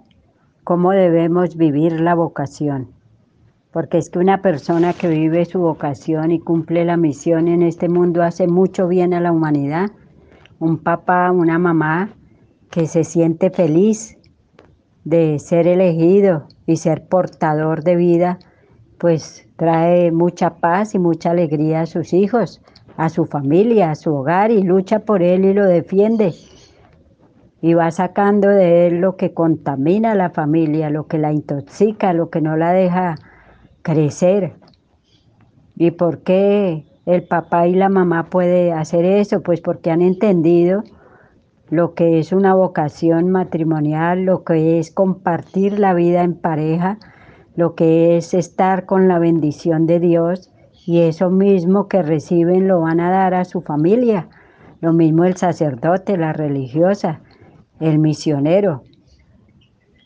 cómo 0.64 0.92
debemos 0.92 1.58
vivir 1.58 2.00
la 2.00 2.14
vocación. 2.14 2.92
Porque 3.72 3.98
es 3.98 4.12
que 4.12 4.20
una 4.20 4.44
persona 4.44 4.94
que 4.94 5.08
vive 5.08 5.46
su 5.46 5.58
vocación 5.58 6.30
y 6.30 6.40
cumple 6.40 6.86
la 6.86 6.96
misión 6.96 7.48
en 7.48 7.64
este 7.64 7.90
mundo 7.90 8.22
hace 8.22 8.48
mucho 8.48 8.88
bien 8.88 9.16
a 9.16 9.20
la 9.20 9.32
humanidad. 9.32 9.90
Un 10.60 10.78
papá, 10.78 11.32
una 11.32 11.58
mamá 11.58 12.12
que 12.70 12.88
se 12.88 13.04
siente 13.04 13.50
feliz 13.50 14.18
de 15.04 15.40
ser 15.40 15.68
elegido 15.68 16.48
y 16.66 16.78
ser 16.78 17.08
portador 17.08 17.84
de 17.84 17.96
vida, 17.96 18.40
pues 18.98 19.48
trae 19.56 20.12
mucha 20.12 20.56
paz 20.56 20.96
y 20.96 21.00
mucha 21.00 21.32
alegría 21.32 21.82
a 21.82 21.86
sus 21.86 22.14
hijos, 22.14 22.62
a 22.98 23.10
su 23.10 23.26
familia, 23.26 23.92
a 23.92 23.96
su 23.96 24.14
hogar 24.14 24.52
y 24.52 24.64
lucha 24.64 25.00
por 25.00 25.24
él 25.24 25.46
y 25.46 25.54
lo 25.54 25.66
defiende. 25.66 26.34
Y 27.62 27.74
va 27.74 27.90
sacando 27.92 28.50
de 28.50 28.88
él 28.88 28.98
lo 28.98 29.16
que 29.16 29.34
contamina 29.34 30.12
a 30.12 30.16
la 30.16 30.30
familia, 30.30 30.90
lo 30.90 31.08
que 31.08 31.18
la 31.18 31.32
intoxica, 31.32 32.14
lo 32.14 32.30
que 32.30 32.42
no 32.42 32.58
la 32.58 32.74
deja 32.74 33.16
crecer. 33.82 34.54
¿Y 35.76 35.92
por 35.92 36.20
qué 36.20 36.86
el 37.06 37.24
papá 37.24 37.68
y 37.68 37.76
la 37.76 37.88
mamá 37.90 38.30
pueden 38.30 38.74
hacer 38.74 39.06
eso? 39.06 39.42
Pues 39.42 39.62
porque 39.62 39.90
han 39.90 40.02
entendido 40.02 40.84
lo 41.70 41.94
que 41.94 42.20
es 42.20 42.32
una 42.32 42.54
vocación 42.54 43.30
matrimonial, 43.30 44.24
lo 44.24 44.44
que 44.44 44.80
es 44.80 44.92
compartir 44.92 45.80
la 45.80 45.94
vida 45.94 46.24
en 46.24 46.36
pareja, 46.36 46.98
lo 47.56 47.76
que 47.76 48.18
es 48.18 48.34
estar 48.34 48.86
con 48.86 49.08
la 49.08 49.20
bendición 49.20 49.86
de 49.86 50.00
Dios 50.00 50.52
y 50.86 51.02
eso 51.02 51.30
mismo 51.30 51.88
que 51.88 52.02
reciben 52.02 52.68
lo 52.68 52.82
van 52.82 53.00
a 53.00 53.12
dar 53.12 53.34
a 53.34 53.46
su 53.46 53.62
familia. 53.62 54.30
Lo 54.80 54.94
mismo 54.94 55.26
el 55.26 55.36
sacerdote, 55.36 56.18
la 56.18 56.34
religiosa, 56.34 57.22
el 57.80 58.00
misionero, 58.00 58.84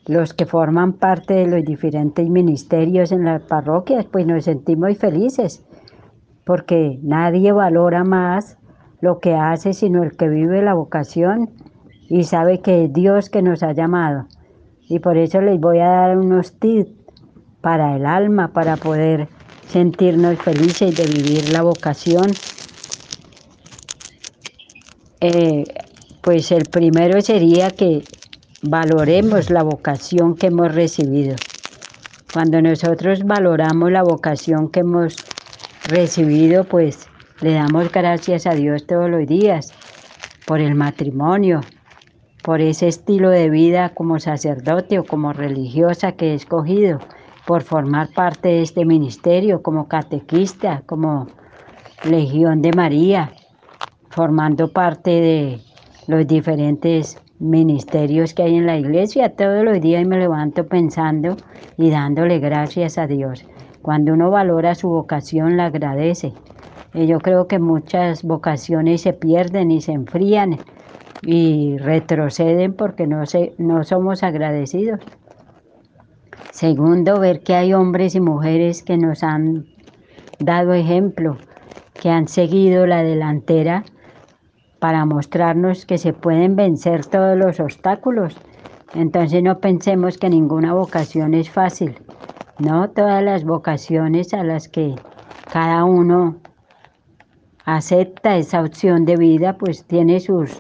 los 0.07 0.33
que 0.33 0.45
forman 0.45 0.93
parte 0.93 1.33
de 1.33 1.47
los 1.47 1.63
diferentes 1.63 2.27
ministerios 2.27 3.11
en 3.11 3.25
las 3.25 3.43
parroquias, 3.43 4.05
pues 4.05 4.25
nos 4.25 4.45
sentimos 4.45 4.97
felices 4.97 5.63
porque 6.45 6.99
nadie 7.03 7.51
valora 7.51 8.03
más 8.03 8.57
lo 9.01 9.19
que 9.19 9.33
hace 9.33 9.73
sino 9.73 10.03
el 10.03 10.15
que 10.15 10.29
vive 10.29 10.61
la 10.61 10.73
vocación 10.73 11.49
y 12.07 12.23
sabe 12.23 12.61
que 12.61 12.85
es 12.85 12.93
Dios 12.93 13.29
que 13.29 13.41
nos 13.41 13.63
ha 13.63 13.73
llamado. 13.73 14.27
Y 14.87 14.99
por 14.99 15.17
eso 15.17 15.41
les 15.41 15.59
voy 15.59 15.79
a 15.79 15.87
dar 15.87 16.17
unos 16.17 16.53
tips 16.59 16.91
para 17.61 17.95
el 17.95 18.05
alma, 18.05 18.49
para 18.49 18.75
poder 18.75 19.27
sentirnos 19.67 20.37
felices 20.39 20.95
de 20.97 21.05
vivir 21.05 21.49
la 21.51 21.61
vocación. 21.61 22.31
Eh, 25.21 25.63
pues 26.21 26.51
el 26.51 26.63
primero 26.65 27.21
sería 27.21 27.69
que 27.71 28.03
valoremos 28.61 29.49
la 29.49 29.63
vocación 29.63 30.35
que 30.35 30.47
hemos 30.47 30.75
recibido. 30.75 31.35
Cuando 32.33 32.61
nosotros 32.61 33.23
valoramos 33.23 33.91
la 33.91 34.03
vocación 34.03 34.69
que 34.69 34.81
hemos 34.81 35.15
recibido, 35.87 36.63
pues 36.65 37.07
le 37.41 37.53
damos 37.53 37.91
gracias 37.91 38.45
a 38.45 38.53
Dios 38.53 38.85
todos 38.85 39.09
los 39.09 39.25
días 39.27 39.73
por 40.45 40.59
el 40.59 40.75
matrimonio, 40.75 41.61
por 42.43 42.61
ese 42.61 42.87
estilo 42.87 43.29
de 43.29 43.49
vida 43.49 43.89
como 43.89 44.19
sacerdote 44.19 44.99
o 44.99 45.03
como 45.03 45.33
religiosa 45.33 46.11
que 46.11 46.31
he 46.31 46.33
escogido, 46.35 46.99
por 47.45 47.63
formar 47.63 48.09
parte 48.13 48.49
de 48.49 48.61
este 48.61 48.85
ministerio 48.85 49.63
como 49.63 49.87
catequista, 49.87 50.83
como 50.85 51.27
Legión 52.03 52.61
de 52.61 52.73
María, 52.73 53.31
formando 54.09 54.71
parte 54.71 55.09
de 55.09 55.59
los 56.07 56.27
diferentes 56.27 57.19
ministerios 57.39 58.35
que 58.35 58.43
hay 58.43 58.55
en 58.55 58.67
la 58.67 58.77
iglesia. 58.77 59.35
Todos 59.35 59.63
los 59.63 59.81
días 59.81 60.05
me 60.05 60.19
levanto 60.19 60.67
pensando 60.67 61.37
y 61.77 61.89
dándole 61.89 62.39
gracias 62.39 62.97
a 62.99 63.07
Dios. 63.07 63.45
Cuando 63.81 64.13
uno 64.13 64.29
valora 64.29 64.75
su 64.75 64.89
vocación, 64.89 65.57
la 65.57 65.65
agradece. 65.65 66.33
Y 66.93 67.07
yo 67.07 67.19
creo 67.19 67.47
que 67.47 67.59
muchas 67.59 68.23
vocaciones 68.23 69.01
se 69.01 69.13
pierden 69.13 69.71
y 69.71 69.81
se 69.81 69.93
enfrían 69.93 70.59
y 71.21 71.77
retroceden 71.77 72.73
porque 72.73 73.07
no, 73.07 73.25
se, 73.25 73.53
no 73.57 73.83
somos 73.83 74.23
agradecidos. 74.23 74.99
Segundo, 76.51 77.19
ver 77.19 77.41
que 77.41 77.55
hay 77.55 77.73
hombres 77.73 78.15
y 78.15 78.21
mujeres 78.21 78.83
que 78.83 78.97
nos 78.97 79.23
han 79.23 79.65
dado 80.39 80.73
ejemplo, 80.73 81.37
que 81.93 82.09
han 82.09 82.27
seguido 82.27 82.85
la 82.87 83.03
delantera 83.03 83.83
para 84.79 85.05
mostrarnos 85.05 85.85
que 85.85 85.97
se 85.97 86.11
pueden 86.11 86.55
vencer 86.55 87.05
todos 87.05 87.37
los 87.37 87.59
obstáculos. 87.59 88.35
Entonces 88.93 89.41
no 89.43 89.59
pensemos 89.59 90.17
que 90.17 90.29
ninguna 90.29 90.73
vocación 90.73 91.33
es 91.33 91.49
fácil. 91.49 91.95
No, 92.59 92.89
todas 92.89 93.23
las 93.23 93.45
vocaciones 93.45 94.33
a 94.33 94.43
las 94.43 94.67
que 94.67 94.95
cada 95.51 95.85
uno 95.85 96.37
acepta 97.65 98.37
esa 98.37 98.61
opción 98.61 99.05
de 99.05 99.17
vida, 99.17 99.57
pues 99.57 99.85
tiene 99.85 100.19
sus 100.19 100.51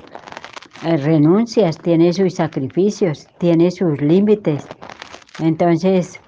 eh, 0.83 0.97
renuncias, 0.97 1.77
tiene 1.77 2.13
sus 2.13 2.35
sacrificios, 2.35 3.27
tiene 3.37 3.71
sus 3.71 4.01
límites. 4.01 4.65
Entonces, 5.39 6.19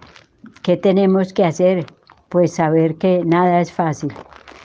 ¿qué 0.61 0.77
tenemos 0.77 1.33
que 1.33 1.45
hacer? 1.45 1.85
Pues 2.29 2.53
saber 2.53 2.95
que 2.95 3.23
nada 3.25 3.61
es 3.61 3.71
fácil 3.71 4.13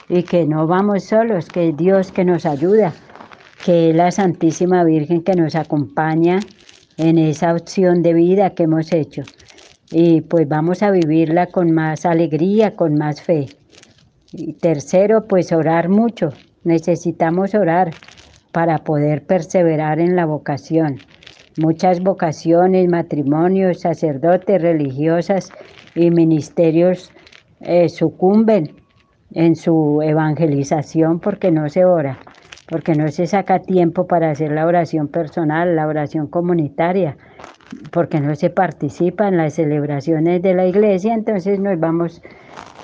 y 0.09 0.23
que 0.23 0.47
no 0.47 0.67
vamos 0.67 1.05
solos, 1.05 1.49
que 1.49 1.69
es 1.69 1.77
Dios 1.77 2.13
que 2.13 2.25
nos 2.25 2.47
ayuda 2.47 2.95
que 3.65 3.91
es 3.91 3.97
la 3.97 4.11
Santísima 4.11 4.85
Virgen 4.85 5.23
que 5.23 5.35
nos 5.35 5.55
acompaña 5.55 6.41
en 6.97 7.19
esa 7.19 7.53
opción 7.53 8.03
de 8.03 8.15
vida 8.15 8.55
que 8.55 8.65
hemos 8.65 8.93
hecho. 8.93 9.23
Y 9.91 10.21
pues 10.23 10.49
vamos 10.49 10.83
a 10.83 10.91
vivirla 10.91 11.47
con 11.47 11.73
más 11.73 12.05
alegría, 12.07 12.77
con 12.77 12.95
más 12.95 13.23
fe. 13.23 13.58
Y 14.33 14.55
tercero, 14.55 15.27
pues 15.27 15.53
orar 15.53 15.89
mucho. 15.89 16.31
Necesitamos 16.65 17.55
orar 17.55 17.91
para 18.53 18.79
poder 18.79 19.25
perseverar 19.25 20.01
en 20.01 20.17
la 20.17 20.27
vocación. 20.27 20.99
Muchas 21.57 22.01
vocaciones, 22.01 22.89
matrimonios, 22.89 23.81
sacerdotes, 23.81 24.63
religiosas 24.63 25.51
y 25.95 26.11
ministerios 26.11 27.11
eh, 27.61 27.89
sucumben 27.89 28.77
en 29.33 29.57
su 29.57 30.01
evangelización 30.03 31.21
porque 31.21 31.51
no 31.51 31.69
se 31.69 31.85
ora 31.85 32.19
porque 32.69 32.95
no 32.95 33.09
se 33.09 33.27
saca 33.27 33.61
tiempo 33.61 34.07
para 34.07 34.31
hacer 34.31 34.53
la 34.53 34.67
oración 34.67 35.09
personal, 35.09 35.75
la 35.75 35.87
oración 35.87 36.27
comunitaria, 36.27 37.17
porque 37.91 38.21
no 38.21 38.35
se 38.35 38.51
participa 38.51 39.29
en 39.29 39.37
las 39.37 39.55
celebraciones 39.55 40.43
de 40.43 40.55
la 40.55 40.67
iglesia, 40.67 41.15
entonces 41.15 41.59
nos 41.61 41.79
vamos 41.79 42.23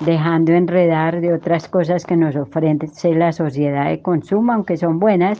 dejando 0.01 0.53
enredar 0.53 1.21
de 1.21 1.33
otras 1.33 1.67
cosas 1.67 2.05
que 2.05 2.17
nos 2.17 2.35
ofrece 2.35 3.13
la 3.15 3.31
sociedad 3.31 3.89
de 3.89 4.01
consumo, 4.01 4.53
aunque 4.53 4.77
son 4.77 4.99
buenas, 4.99 5.39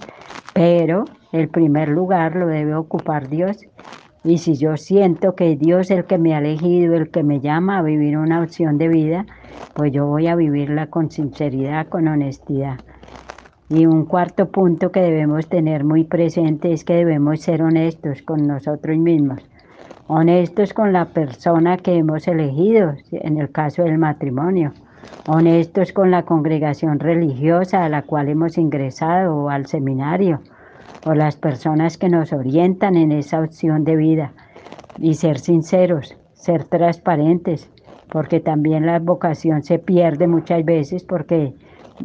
pero 0.54 1.06
el 1.32 1.50
primer 1.50 1.90
lugar 1.90 2.36
lo 2.36 2.48
debe 2.48 2.76
ocupar 2.76 3.30
Dios. 3.30 3.58
Y 4.24 4.40
si 4.40 4.56
yo 4.56 4.76
siento 4.76 5.36
que 5.36 5.56
Dios 5.56 5.92
es 5.92 5.98
el 6.00 6.06
que 6.06 6.18
me 6.18 6.34
ha 6.34 6.40
elegido, 6.40 6.96
el 6.96 7.12
que 7.12 7.22
me 7.22 7.42
llama 7.42 7.78
a 7.78 7.84
vivir 7.84 8.18
una 8.18 8.42
opción 8.42 8.80
de 8.80 8.88
vida, 8.88 9.26
pues 9.76 9.92
yo 9.92 10.08
voy 10.08 10.28
a 10.28 10.36
vivirla 10.36 10.88
con 10.88 11.12
sinceridad, 11.12 11.88
con 11.88 12.08
honestidad. 12.08 12.80
Y 13.68 13.88
un 13.88 14.06
cuarto 14.06 14.50
punto 14.50 14.92
que 14.92 15.02
debemos 15.02 15.48
tener 15.48 15.84
muy 15.84 16.04
presente 16.04 16.72
es 16.72 16.84
que 16.84 16.94
debemos 16.94 17.42
ser 17.42 17.64
honestos 17.64 18.22
con 18.22 18.46
nosotros 18.46 18.96
mismos, 18.98 19.40
honestos 20.08 20.72
con 20.72 20.94
la 20.94 21.06
persona 21.06 21.78
que 21.78 21.96
hemos 21.96 22.28
elegido, 22.28 22.94
en 23.12 23.40
el 23.40 23.52
caso 23.52 23.82
del 23.82 23.98
matrimonio, 23.98 24.72
honestos 25.28 25.94
con 25.94 26.12
la 26.12 26.24
congregación 26.24 27.00
religiosa 27.00 27.84
a 27.84 27.90
la 27.90 28.04
cual 28.04 28.30
hemos 28.30 28.60
ingresado 28.60 29.36
o 29.36 29.50
al 29.50 29.66
seminario, 29.66 30.42
o 31.04 31.16
las 31.16 31.36
personas 31.36 31.98
que 31.98 32.10
nos 32.10 32.34
orientan 32.34 32.96
en 32.96 33.12
esa 33.12 33.42
opción 33.42 33.84
de 33.84 33.96
vida, 33.96 34.34
y 35.00 35.16
ser 35.16 35.40
sinceros, 35.40 36.16
ser 36.34 36.66
transparentes, 36.66 37.68
porque 38.12 38.40
también 38.40 38.86
la 38.86 39.00
vocación 39.00 39.64
se 39.64 39.80
pierde 39.80 40.28
muchas 40.28 40.64
veces 40.64 41.04
porque 41.04 41.56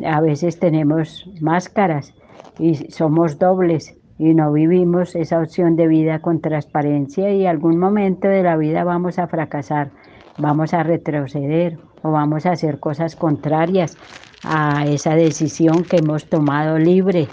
a 0.05 0.21
veces 0.21 0.59
tenemos 0.59 1.29
máscaras 1.41 2.15
y 2.59 2.75
somos 2.91 3.39
dobles 3.39 3.97
y 4.19 4.35
no 4.35 4.53
vivimos 4.53 5.15
esa 5.15 5.41
opción 5.41 5.77
de 5.77 5.89
vida 5.89 6.21
con 6.21 6.41
transparencia 6.41 7.33
y 7.33 7.47
algún 7.47 7.79
momento 7.79 8.29
de 8.29 8.43
la 8.43 8.57
vida 8.57 8.85
vamos 8.85 9.19
a 9.19 9.27
fracasar, 9.27 9.91
vamos 10.39 10.75
a 10.75 10.83
retroceder 10.83 11.79
o 12.03 12.13
vamos 12.13 12.47
a 12.47 12.53
hacer 12.53 12.79
cosas 12.81 13.17
contrarias 13.17 13.97
a 14.45 14.87
esa 14.87 15.15
decisión 15.15 15.85
que 15.85 15.99
hemos 15.99 16.27
tomado 16.27 16.79
libre, 16.79 17.29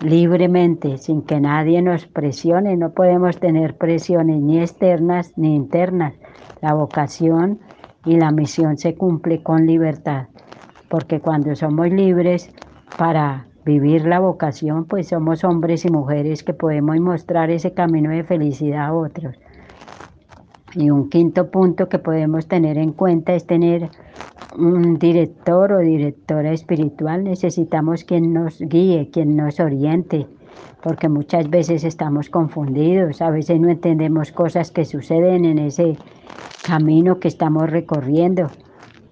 libremente, 0.00 0.98
sin 0.98 1.22
que 1.22 1.40
nadie 1.40 1.80
nos 1.82 2.06
presione. 2.06 2.76
No 2.76 2.92
podemos 2.92 3.38
tener 3.38 3.76
presiones 3.76 4.40
ni 4.40 4.60
externas 4.60 5.32
ni 5.36 5.54
internas. 5.54 6.14
La 6.60 6.74
vocación 6.74 7.60
y 8.04 8.16
la 8.16 8.30
misión 8.30 8.78
se 8.78 8.94
cumple 8.94 9.42
con 9.42 9.66
libertad 9.66 10.26
porque 10.92 11.20
cuando 11.20 11.56
somos 11.56 11.88
libres 11.88 12.50
para 12.98 13.46
vivir 13.64 14.04
la 14.04 14.18
vocación, 14.18 14.84
pues 14.84 15.08
somos 15.08 15.42
hombres 15.42 15.86
y 15.86 15.90
mujeres 15.90 16.42
que 16.42 16.52
podemos 16.52 17.00
mostrar 17.00 17.48
ese 17.50 17.72
camino 17.72 18.10
de 18.10 18.24
felicidad 18.24 18.88
a 18.88 18.92
otros. 18.92 19.34
Y 20.74 20.90
un 20.90 21.08
quinto 21.08 21.50
punto 21.50 21.88
que 21.88 21.98
podemos 21.98 22.46
tener 22.46 22.76
en 22.76 22.92
cuenta 22.92 23.32
es 23.32 23.46
tener 23.46 23.88
un 24.58 24.98
director 24.98 25.72
o 25.72 25.78
directora 25.78 26.52
espiritual. 26.52 27.24
Necesitamos 27.24 28.04
quien 28.04 28.34
nos 28.34 28.60
guíe, 28.60 29.08
quien 29.10 29.34
nos 29.34 29.60
oriente, 29.60 30.26
porque 30.82 31.08
muchas 31.08 31.48
veces 31.48 31.84
estamos 31.84 32.28
confundidos, 32.28 33.22
a 33.22 33.30
veces 33.30 33.58
no 33.58 33.70
entendemos 33.70 34.30
cosas 34.30 34.70
que 34.70 34.84
suceden 34.84 35.46
en 35.46 35.58
ese 35.58 35.96
camino 36.62 37.18
que 37.18 37.28
estamos 37.28 37.70
recorriendo 37.70 38.50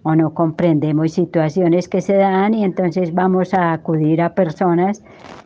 o 0.03 0.15
no 0.15 0.33
comprendemos 0.33 1.13
situaciones 1.13 1.89
que 1.89 2.01
se 2.01 2.15
dan 2.15 2.55
y 2.55 2.65
entonces 2.65 3.13
vamos 3.13 3.53
a 3.55 3.73
acudir 3.73 4.23
a 4.23 4.35
personas 4.35 5.03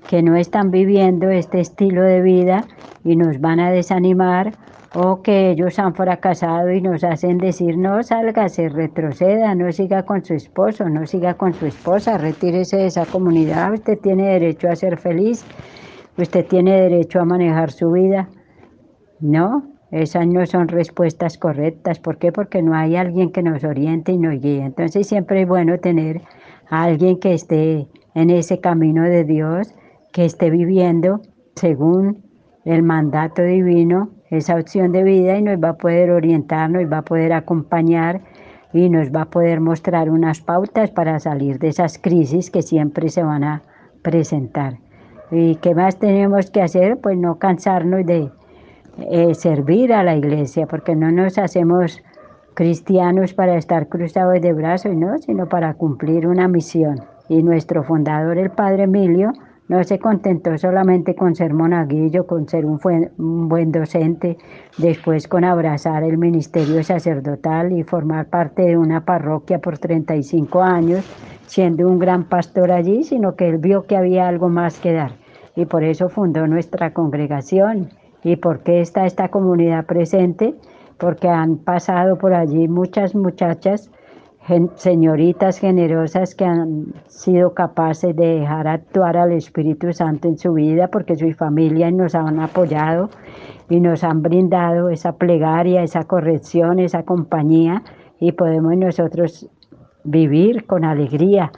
que 0.09 0.23
no 0.23 0.37
están 0.37 0.71
viviendo 0.71 1.31
este 1.31 1.61
estilo 1.61 2.03
de 2.03 2.23
vida 2.23 2.65
y 3.05 3.17
nos 3.17 3.41
van 3.41 3.61
a 3.61 3.71
desanimar 3.71 4.53
o 4.95 5.23
que 5.23 5.51
ellos 5.51 5.79
han 5.79 5.95
fracasado 5.95 6.71
y 6.71 6.81
nos 6.81 7.03
hacen 7.03 7.39
decir 7.39 7.77
no 7.77 8.03
salga, 8.05 8.49
se 8.49 8.69
retroceda, 8.69 9.55
no 9.55 9.73
siga 9.73 10.05
con 10.05 10.25
su 10.25 10.35
esposo, 10.35 10.89
no 10.89 11.05
siga 11.07 11.35
con 11.35 11.53
su 11.53 11.67
esposa, 11.67 12.17
retírese 12.17 12.77
de 12.77 12.87
esa 12.87 13.05
comunidad, 13.05 13.73
usted 13.73 13.99
tiene 13.99 14.29
derecho 14.29 14.69
a 14.69 14.77
ser 14.77 14.99
feliz, 14.99 15.45
usted 16.17 16.47
tiene 16.47 16.81
derecho 16.81 17.21
a 17.21 17.25
manejar 17.25 17.73
su 17.73 17.91
vida. 17.91 18.29
No, 19.19 19.74
esas 19.95 20.27
no 20.27 20.45
son 20.45 20.67
respuestas 20.67 21.39
correctas. 21.39 22.01
¿Por 22.01 22.19
qué? 22.19 22.33
Porque 22.33 22.63
no 22.63 22.75
hay 22.75 22.97
alguien 22.97 23.31
que 23.31 23.45
nos 23.45 23.63
oriente 23.63 24.11
y 24.11 24.19
nos 24.19 24.41
guíe. 24.41 24.65
Entonces 24.65 25.07
siempre 25.07 25.43
es 25.43 25.49
bueno 25.49 25.79
tener 25.79 26.23
a 26.69 26.83
alguien 26.83 27.21
que 27.21 27.33
esté 27.33 27.87
en 28.15 28.31
ese 28.31 28.59
camino 28.59 29.05
de 29.05 29.23
Dios, 29.23 29.73
que 30.13 30.25
esté 30.25 30.51
viviendo 30.51 31.21
según 31.55 32.25
el 32.65 32.83
mandato 32.83 33.43
divino, 33.43 34.11
esa 34.31 34.57
opción 34.57 34.91
de 34.91 35.05
vida 35.05 35.39
y 35.39 35.43
nos 35.43 35.63
va 35.63 35.71
a 35.71 35.77
poder 35.77 36.11
orientar, 36.11 36.71
nos 36.71 36.91
va 36.93 36.99
a 36.99 37.05
poder 37.05 37.33
acompañar 37.33 38.21
y 38.73 38.89
nos 38.89 39.13
va 39.13 39.23
a 39.23 39.31
poder 39.31 39.61
mostrar 39.61 40.11
unas 40.11 40.41
pautas 40.41 40.91
para 40.91 41.21
salir 41.21 41.61
de 41.61 41.69
esas 41.69 41.99
crisis 41.99 42.51
que 42.51 42.63
siempre 42.63 43.11
se 43.11 43.23
van 43.23 43.45
a 43.45 43.63
presentar. 44.03 44.79
¿Y 45.31 45.55
qué 45.57 45.73
más 45.73 46.01
tenemos 46.01 46.51
que 46.51 46.63
hacer? 46.63 46.99
Pues 47.01 47.17
no 47.17 47.39
cansarnos 47.39 48.05
de 48.05 48.33
eh, 48.99 49.35
servir 49.35 49.93
a 49.93 50.03
la 50.03 50.17
iglesia, 50.17 50.67
porque 50.67 50.95
no 50.95 51.11
nos 51.11 51.39
hacemos 51.39 52.03
cristianos 52.55 53.35
para 53.35 53.57
estar 53.57 53.89
cruzados 53.89 54.41
de 54.41 54.53
brazos, 54.53 54.95
¿no? 54.95 55.19
sino 55.19 55.49
para 55.49 55.75
cumplir 55.75 56.27
una 56.27 56.49
misión. 56.49 57.01
Y 57.29 57.43
nuestro 57.43 57.83
fundador, 57.83 58.39
el 58.39 58.51
padre 58.51 58.85
Emilio, 58.85 59.33
no 59.67 59.83
se 59.83 59.99
contentó 59.99 60.57
solamente 60.59 61.15
con 61.15 61.35
ser 61.35 61.55
monaguillo, 61.55 62.27
con 62.27 62.49
ser 62.49 62.67
un, 62.67 62.79
un, 63.19 63.49
buen 63.49 63.73
docente, 63.73 64.37
después 64.77 65.27
con 65.27 65.43
abrazar 65.43 66.05
el 66.05 66.19
ministerio 66.19 66.85
sacerdotal 66.85 67.73
y 67.73 67.83
formar 67.83 68.27
parte 68.27 68.63
de 68.63 68.77
una 68.77 69.05
parroquia 69.05 69.59
por 69.61 69.79
35 69.79 70.63
años, 70.63 71.05
siendo 71.47 71.89
un 71.89 71.99
gran 71.99 72.25
pastor 72.25 72.73
allí, 72.73 73.05
sino 73.05 73.37
que 73.37 73.49
él 73.49 73.59
vio 73.59 73.85
que 73.85 73.97
había 73.97 74.29
algo 74.29 74.51
más 74.51 74.79
que 74.79 74.93
dar. 74.93 75.13
Y 75.57 75.65
por 75.65 75.83
eso 75.83 76.09
fundó 76.11 76.47
nuestra 76.47 76.93
congregación. 76.93 77.89
¿Y 78.25 78.37
por 78.37 78.61
qué 78.61 78.81
está 78.81 79.07
esta 79.07 79.29
comunidad 79.29 79.85
presente? 79.85 80.55
Porque 80.99 81.29
han 81.29 81.59
pasado 81.59 82.17
por 82.17 82.33
allí 82.33 82.67
muchas 82.69 83.15
muchachas 83.15 83.91
señoritas 84.77 85.59
generosas 85.59 86.35
que 86.35 86.45
han 86.45 86.93
sido 87.07 87.55
capaces 87.55 88.15
de 88.15 88.41
dejar 88.41 88.69
actuar 88.69 89.17
al 89.17 89.33
Espíritu 89.33 89.93
Santo 89.93 90.29
en 90.29 90.37
su 90.37 90.53
vida 90.53 90.89
porque 90.89 91.17
su 91.17 91.33
familia 91.33 91.91
nos 91.91 92.15
han 92.15 92.41
apoyado 92.41 93.09
y 93.71 93.81
nos 93.81 94.05
han 94.05 94.21
brindado 94.23 94.91
esa 94.91 95.17
plegaria, 95.17 95.83
esa 95.83 96.05
corrección, 96.05 96.79
esa 96.79 97.05
compañía 97.05 97.83
y 98.21 98.33
podemos 98.33 98.77
nosotros 98.77 99.49
vivir 100.05 100.67
con 100.67 100.85
alegría 100.85 101.51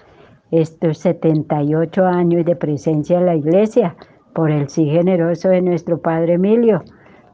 estos 0.52 0.98
78 0.98 2.06
años 2.06 2.44
de 2.44 2.54
presencia 2.54 3.18
en 3.18 3.26
la 3.26 3.34
iglesia 3.34 3.96
por 4.36 4.50
el 4.50 4.68
sí 4.68 4.84
generoso 4.84 5.48
de 5.48 5.62
nuestro 5.62 6.02
Padre 6.02 6.34
Emilio, 6.34 6.82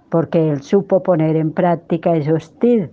porque 0.09 0.51
él 0.51 0.63
supo 0.63 1.03
poner 1.03 1.35
en 1.35 1.51
práctica 1.51 2.15
esos 2.15 2.57
tips 2.61 2.91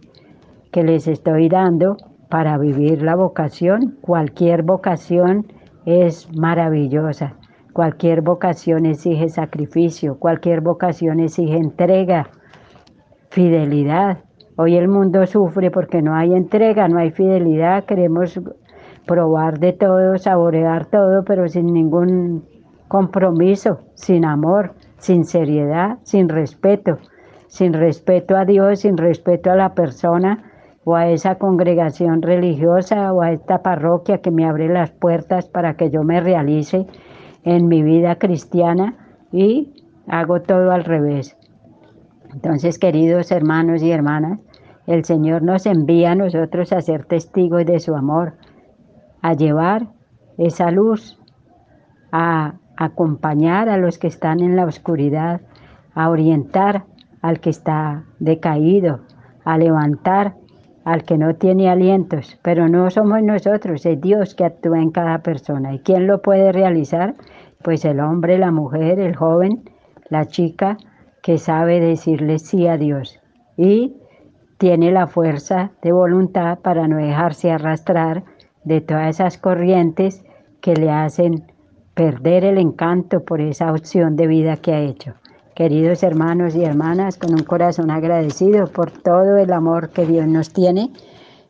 que 0.71 0.83
les 0.83 1.07
estoy 1.07 1.47
dando 1.47 1.95
para 2.27 2.57
vivir 2.57 3.03
la 3.03 3.15
vocación. 3.15 3.97
Cualquier 4.01 4.63
vocación 4.63 5.45
es 5.85 6.27
maravillosa. 6.35 7.35
Cualquier 7.71 8.21
vocación 8.21 8.87
exige 8.87 9.29
sacrificio, 9.29 10.17
cualquier 10.17 10.61
vocación 10.61 11.19
exige 11.19 11.57
entrega, 11.57 12.31
fidelidad. 13.29 14.23
Hoy 14.55 14.75
el 14.75 14.87
mundo 14.87 15.23
sufre 15.27 15.69
porque 15.69 16.01
no 16.01 16.15
hay 16.15 16.33
entrega, 16.33 16.87
no 16.87 16.97
hay 16.97 17.11
fidelidad. 17.11 17.85
Queremos 17.85 18.41
probar 19.05 19.59
de 19.59 19.73
todo, 19.73 20.17
saborear 20.17 20.87
todo, 20.87 21.23
pero 21.23 21.47
sin 21.47 21.67
ningún 21.67 22.58
compromiso, 22.89 23.79
sin 23.93 24.25
amor, 24.25 24.73
sin 24.97 25.23
seriedad, 25.23 25.99
sin 26.03 26.27
respeto, 26.27 26.97
sin 27.47 27.73
respeto 27.73 28.35
a 28.35 28.43
Dios, 28.43 28.79
sin 28.81 28.97
respeto 28.97 29.51
a 29.51 29.55
la 29.55 29.73
persona 29.73 30.43
o 30.83 30.95
a 30.95 31.07
esa 31.07 31.35
congregación 31.35 32.21
religiosa 32.21 33.13
o 33.13 33.21
a 33.21 33.31
esta 33.31 33.61
parroquia 33.61 34.21
que 34.21 34.31
me 34.31 34.45
abre 34.45 34.67
las 34.67 34.91
puertas 34.91 35.47
para 35.47 35.75
que 35.75 35.91
yo 35.91 36.03
me 36.03 36.19
realice 36.19 36.87
en 37.43 37.67
mi 37.67 37.83
vida 37.83 38.15
cristiana 38.15 38.95
y 39.31 39.85
hago 40.07 40.41
todo 40.41 40.71
al 40.71 40.83
revés. 40.83 41.37
Entonces, 42.33 42.79
queridos 42.79 43.31
hermanos 43.31 43.83
y 43.83 43.91
hermanas, 43.91 44.39
el 44.87 45.05
Señor 45.05 45.43
nos 45.43 45.67
envía 45.67 46.13
a 46.13 46.15
nosotros 46.15 46.73
a 46.73 46.81
ser 46.81 47.05
testigos 47.05 47.65
de 47.65 47.79
su 47.79 47.95
amor, 47.95 48.33
a 49.21 49.33
llevar 49.33 49.89
esa 50.39 50.71
luz, 50.71 51.19
a 52.11 52.55
acompañar 52.79 53.67
a 53.67 53.77
los 53.77 53.97
que 53.97 54.07
están 54.07 54.39
en 54.39 54.55
la 54.55 54.63
oscuridad, 54.63 55.41
a 55.93 56.09
orientar 56.09 56.85
al 57.21 57.41
que 57.41 57.49
está 57.49 58.05
decaído, 58.19 59.01
a 59.43 59.57
levantar 59.57 60.35
al 60.85 61.03
que 61.03 61.17
no 61.17 61.35
tiene 61.35 61.69
alientos, 61.69 62.39
pero 62.41 62.69
no 62.69 62.89
somos 62.89 63.21
nosotros, 63.21 63.85
es 63.85 63.99
Dios 63.99 64.33
que 64.33 64.45
actúa 64.45 64.79
en 64.79 64.91
cada 64.91 65.19
persona. 65.19 65.73
¿Y 65.73 65.79
quién 65.79 66.07
lo 66.07 66.21
puede 66.21 66.53
realizar? 66.53 67.15
Pues 67.61 67.83
el 67.83 67.99
hombre, 67.99 68.37
la 68.37 68.51
mujer, 68.51 68.97
el 68.97 69.13
joven, 69.13 69.69
la 70.07 70.25
chica 70.25 70.77
que 71.21 71.37
sabe 71.37 71.81
decirle 71.81 72.39
sí 72.39 72.65
a 72.67 72.77
Dios 72.77 73.19
y 73.57 73.97
tiene 74.57 74.93
la 74.93 75.07
fuerza 75.07 75.71
de 75.81 75.91
voluntad 75.91 76.59
para 76.59 76.87
no 76.87 76.95
dejarse 76.95 77.51
arrastrar 77.51 78.23
de 78.63 78.79
todas 78.79 79.09
esas 79.09 79.37
corrientes 79.37 80.23
que 80.61 80.75
le 80.75 80.89
hacen 80.89 81.43
perder 81.99 82.45
el 82.45 82.57
encanto 82.57 83.25
por 83.25 83.41
esa 83.41 83.73
opción 83.73 84.15
de 84.15 84.25
vida 84.25 84.55
que 84.55 84.71
ha 84.71 84.79
hecho. 84.79 85.15
Queridos 85.53 86.01
hermanos 86.01 86.55
y 86.55 86.63
hermanas, 86.63 87.17
con 87.17 87.33
un 87.33 87.43
corazón 87.43 87.91
agradecido 87.91 88.67
por 88.67 88.89
todo 88.89 89.35
el 89.35 89.51
amor 89.51 89.89
que 89.89 90.05
Dios 90.05 90.25
nos 90.25 90.53
tiene 90.53 90.93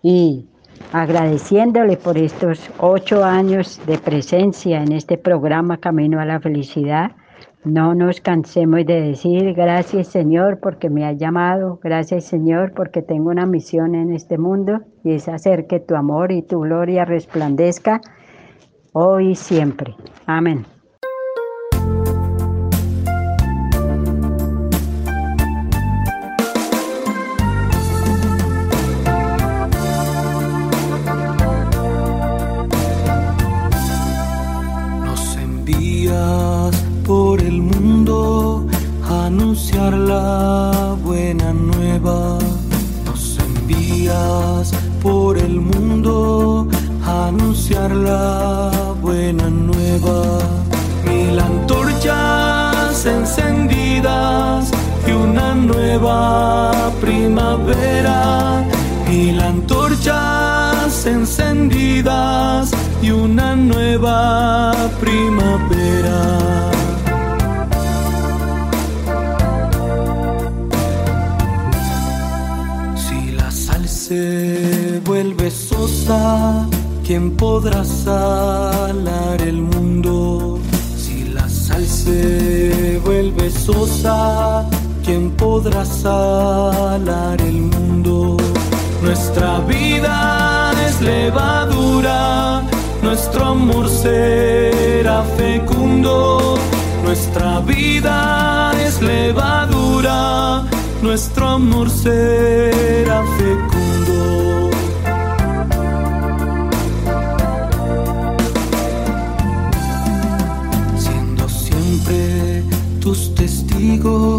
y 0.01 0.47
agradeciéndole 0.91 1.97
por 1.97 2.17
estos 2.17 2.67
ocho 2.79 3.23
años 3.23 3.79
de 3.85 3.99
presencia 3.99 4.81
en 4.81 4.91
este 4.93 5.19
programa 5.19 5.77
Camino 5.77 6.19
a 6.19 6.25
la 6.25 6.39
Felicidad. 6.39 7.11
No 7.63 7.93
nos 7.93 8.19
cansemos 8.19 8.87
de 8.87 9.01
decir 9.01 9.53
gracias 9.53 10.07
Señor 10.07 10.59
porque 10.59 10.89
me 10.89 11.05
has 11.05 11.19
llamado, 11.19 11.79
gracias 11.83 12.23
Señor 12.23 12.73
porque 12.75 13.03
tengo 13.03 13.29
una 13.29 13.45
misión 13.45 13.93
en 13.93 14.11
este 14.11 14.39
mundo 14.39 14.79
y 15.03 15.11
es 15.11 15.29
hacer 15.29 15.67
que 15.67 15.79
tu 15.79 15.95
amor 15.95 16.31
y 16.31 16.41
tu 16.41 16.61
gloria 16.61 17.05
resplandezca 17.05 18.01
hoy 18.93 19.31
y 19.31 19.35
siempre. 19.35 19.95
Amén. 20.25 20.65
la 39.91 40.95
buena 41.03 41.53
nueva. 41.53 42.37
Nos 43.05 43.39
envías 43.39 44.71
por 45.01 45.37
el 45.37 45.59
mundo 45.59 46.67
a 47.05 47.27
anunciar 47.27 47.91
la 47.91 48.78
nueva 55.99 56.91
primavera. 57.01 58.63
Mil 59.09 59.39
antorchas 59.41 61.05
encendidas 61.05 62.71
y 63.01 63.11
una 63.11 63.55
nueva 63.55 64.73
primavera. 64.99 66.69
se 74.09 74.99
vuelve 75.05 75.51
sosa, 75.51 76.67
¿quién 77.05 77.37
podrá 77.37 77.85
salar 77.85 79.39
el 79.39 79.61
mundo? 79.61 80.57
Si 80.97 81.25
la 81.25 81.47
sal 81.47 81.85
se 81.85 82.99
vuelve 83.05 83.51
sosa, 83.51 84.67
¿quién 84.68 84.68
podrá 85.39 85.85
salar 85.85 87.41
el 87.41 87.61
mundo? 87.61 88.37
Nuestra 89.01 89.59
vida 89.61 90.71
es 90.85 91.01
levadura, 91.01 92.61
nuestro 93.01 93.45
amor 93.45 93.89
será 93.89 95.23
fecundo. 95.37 96.55
Nuestra 97.03 97.59
vida 97.61 98.71
es 98.85 99.01
levadura, 99.01 100.63
nuestro 101.01 101.47
amor 101.47 101.89
será 101.89 103.23
fecundo. 103.37 103.79
cumpliremos 113.99 114.38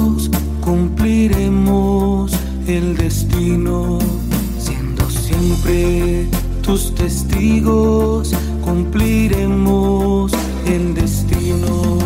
siendo 4.59 5.09
siempre 5.11 6.27
tus 6.63 6.95
testigos, 6.95 8.33
cumpliremos 8.65 10.33
el 10.67 10.95
destino, 10.95 11.99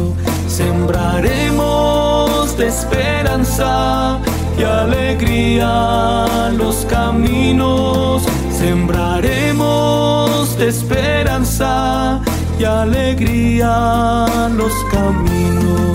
sembraremos 0.47 2.57
de 2.57 2.69
esperanza 2.69 4.21
y 4.59 4.63
alegría 4.63 6.51
los 6.57 6.87
caminos. 6.87 8.23
Sembraremos 8.59 10.57
de 10.59 10.69
esperanza 10.69 12.21
y 12.59 12.65
alegría 12.65 14.27
los 14.57 14.73
caminos. 14.91 15.94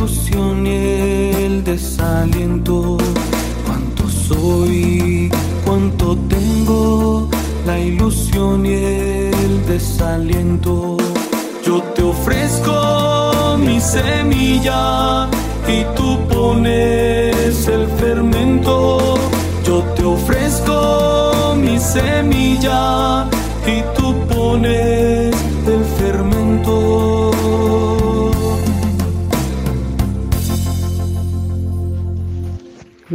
La 0.00 0.29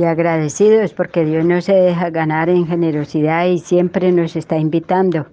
agradecidos 0.06 0.94
porque 0.94 1.26
Dios 1.26 1.46
no 1.46 1.62
se 1.62 1.74
deja 1.74 2.10
ganar 2.10 2.50
en 2.50 2.68
generosidad 2.68 3.46
y 3.46 3.60
siempre 3.60 4.12
nos 4.12 4.36
está 4.36 4.58
invitando 4.58 5.28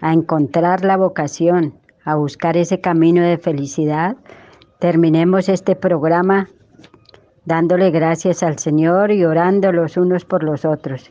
a 0.00 0.12
encontrar 0.12 0.84
la 0.84 0.96
vocación, 0.96 1.74
a 2.04 2.16
buscar 2.16 2.56
ese 2.56 2.80
camino 2.80 3.22
de 3.22 3.38
felicidad. 3.38 4.16
Terminemos 4.78 5.48
este 5.48 5.76
programa 5.76 6.48
dándole 7.44 7.90
gracias 7.90 8.42
al 8.42 8.58
Señor 8.58 9.10
y 9.10 9.24
orando 9.24 9.72
los 9.72 9.96
unos 9.96 10.24
por 10.24 10.44
los 10.44 10.64
otros, 10.64 11.10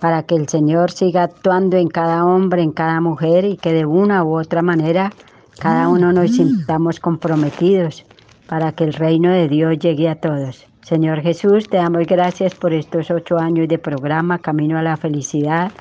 para 0.00 0.22
que 0.22 0.34
el 0.34 0.48
Señor 0.48 0.90
siga 0.90 1.24
actuando 1.24 1.76
en 1.76 1.88
cada 1.88 2.24
hombre, 2.24 2.62
en 2.62 2.72
cada 2.72 3.00
mujer 3.00 3.44
y 3.44 3.56
que 3.56 3.72
de 3.72 3.86
una 3.86 4.24
u 4.24 4.38
otra 4.38 4.62
manera 4.62 5.12
cada 5.58 5.88
uno 5.88 6.12
nos 6.12 6.32
sintamos 6.32 7.00
comprometidos 7.00 8.04
para 8.52 8.72
que 8.72 8.84
el 8.84 8.92
reino 8.92 9.30
de 9.30 9.48
Dios 9.48 9.78
llegue 9.78 10.10
a 10.10 10.16
todos. 10.16 10.66
Señor 10.82 11.22
Jesús, 11.22 11.70
te 11.70 11.78
damos 11.78 12.06
gracias 12.06 12.54
por 12.54 12.74
estos 12.74 13.10
ocho 13.10 13.38
años 13.38 13.66
de 13.66 13.78
programa 13.78 14.40
Camino 14.40 14.76
a 14.76 14.82
la 14.82 14.98
Felicidad. 14.98 15.72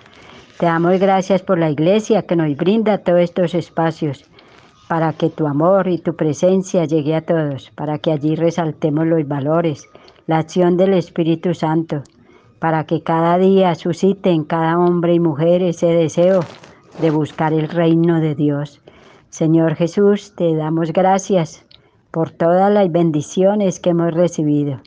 Te 0.58 0.68
damos 0.68 0.98
gracias 0.98 1.42
por 1.42 1.60
la 1.60 1.70
iglesia 1.70 2.22
que 2.22 2.38
nos 2.38 2.56
brinda 2.56 3.00
todos 3.00 3.20
estos 3.20 3.56
espacios 3.56 4.24
para 4.88 5.12
que 5.12 5.30
tu 5.30 5.48
amor 5.48 5.90
y 5.90 5.98
tu 5.98 6.16
presencia 6.16 6.86
llegue 6.86 7.14
a 7.14 7.26
todos, 7.26 7.72
para 7.72 7.98
que 7.98 8.14
allí 8.14 8.38
resaltemos 8.38 9.06
los 9.06 9.28
valores, 9.28 9.86
la 10.26 10.38
acción 10.38 10.78
del 10.78 10.94
Espíritu 10.94 11.54
Santo, 11.54 12.04
para 12.60 12.86
que 12.86 13.04
cada 13.04 13.38
día 13.38 13.76
suscite 13.76 14.30
en 14.30 14.46
cada 14.46 14.80
hombre 14.80 15.14
y 15.14 15.20
mujer 15.20 15.62
ese 15.62 15.88
deseo 15.88 16.40
de 17.02 17.12
buscar 17.12 17.52
el 17.52 17.68
reino 17.68 18.22
de 18.22 18.34
Dios. 18.34 18.80
Señor 19.30 19.76
Jesús, 19.76 20.34
te 20.38 20.56
damos 20.56 20.94
gracias 20.94 21.66
por 22.12 22.32
todas 22.32 22.72
las 22.72 22.92
bendiciones 22.92 23.80
que 23.80 23.92
hemos 23.92 24.14
recibido, 24.14 24.82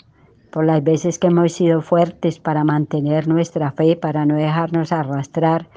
por 0.51 0.67
las 0.67 0.85
veces 0.85 1.19
que 1.19 1.29
hemos 1.29 1.53
sido 1.53 1.81
fuertes 1.81 2.39
para 2.39 2.65
mantener 2.65 3.27
nuestra 3.27 3.73
fe, 3.73 3.97
para 3.97 4.27
no 4.27 4.37
dejarnos 4.37 4.93
arrastrar 4.93 5.69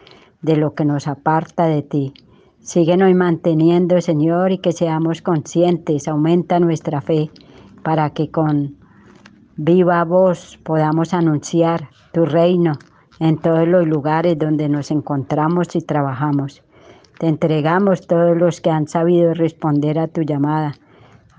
de 0.42 0.58
lo 0.58 0.76
que 0.76 0.86
nos 0.86 1.08
aparta 1.08 1.66
de 1.66 1.82
ti. 1.82 2.14
Síguenos 2.60 3.14
manteniendo, 3.16 4.02
Señor, 4.02 4.52
y 4.52 4.58
que 4.58 4.74
seamos 4.74 5.22
conscientes, 5.22 6.08
aumenta 6.08 6.60
nuestra 6.60 7.00
fe, 7.00 7.32
para 7.82 8.10
que 8.10 8.30
con 8.30 8.76
viva 9.56 10.04
voz 10.04 10.60
podamos 10.64 11.14
anunciar 11.14 11.90
tu 12.12 12.26
reino 12.26 12.74
en 13.20 13.38
todos 13.38 13.68
los 13.68 13.88
lugares 13.88 14.38
donde 14.38 14.68
nos 14.68 14.92
encontramos 14.92 15.76
y 15.76 15.82
trabajamos. 15.82 16.62
Te 17.20 17.28
entregamos 17.28 18.06
todos 18.06 18.38
los 18.38 18.62
que 18.62 18.70
han 18.70 18.88
sabido 18.88 19.34
responder 19.34 19.98
a 19.98 20.08
tu 20.08 20.22
llamada. 20.22 20.76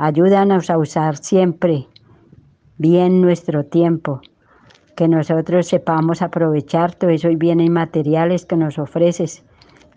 Ayúdanos 0.00 0.70
a 0.70 0.78
usar 0.78 1.16
siempre 1.16 1.88
bien 2.76 3.20
nuestro 3.20 3.64
tiempo, 3.64 4.20
que 4.94 5.08
nosotros 5.08 5.66
sepamos 5.66 6.22
aprovechar 6.22 6.94
todos 6.94 7.14
esos 7.14 7.36
bienes 7.36 7.68
materiales 7.68 8.46
que 8.46 8.56
nos 8.56 8.78
ofreces 8.78 9.42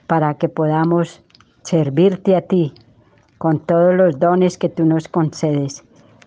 para 0.07 0.33
que 0.33 0.49
podamos 0.49 1.21
servirte 1.61 2.35
a 2.35 2.41
ti 2.41 2.73
con 3.37 3.59
todos 3.59 3.93
los 3.93 4.19
dones 4.19 4.57
que 4.57 4.69
tú 4.69 4.85
nos 4.85 5.07
concedes. 5.07 5.83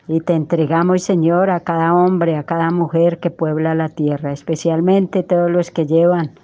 Y 0.07 0.20
te 0.20 0.35
entregamos, 0.35 1.03
Señor, 1.03 1.51
a 1.51 1.59
cada 1.59 1.95
hombre, 1.95 2.37
a 2.37 2.45
cada 2.45 2.70
mujer 2.70 3.18
que 3.18 3.33
puebla 3.33 3.75
la 3.75 3.89
tierra, 3.89 4.33
especialmente 4.33 5.25
todos 5.25 5.51
los 5.51 5.72
que 5.72 5.85
llevan 5.85 6.39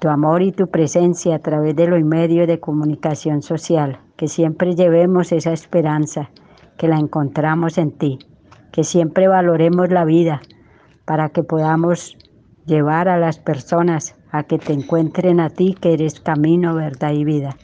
tu 0.00 0.08
amor 0.08 0.42
y 0.42 0.50
tu 0.50 0.68
presencia 0.68 1.36
a 1.36 1.38
través 1.40 1.76
de 1.76 1.86
los 1.86 2.02
medios 2.02 2.48
de 2.48 2.58
comunicación 2.58 3.42
social, 3.42 4.00
que 4.16 4.28
siempre 4.28 4.74
llevemos 4.74 5.30
esa 5.30 5.52
esperanza, 5.52 6.30
que 6.78 6.88
la 6.88 6.96
encontramos 6.96 7.76
en 7.76 7.92
ti, 7.92 8.18
que 8.72 8.82
siempre 8.82 9.28
valoremos 9.28 9.90
la 9.90 10.06
vida 10.06 10.40
para 11.04 11.28
que 11.28 11.42
podamos 11.42 12.16
llevar 12.64 13.08
a 13.08 13.18
las 13.18 13.38
personas 13.38 14.16
a 14.32 14.44
que 14.44 14.58
te 14.58 14.72
encuentren 14.72 15.38
a 15.38 15.50
ti, 15.50 15.76
que 15.78 15.92
eres 15.92 16.18
camino, 16.18 16.74
verdad 16.74 17.12
y 17.12 17.24
vida. 17.24 17.56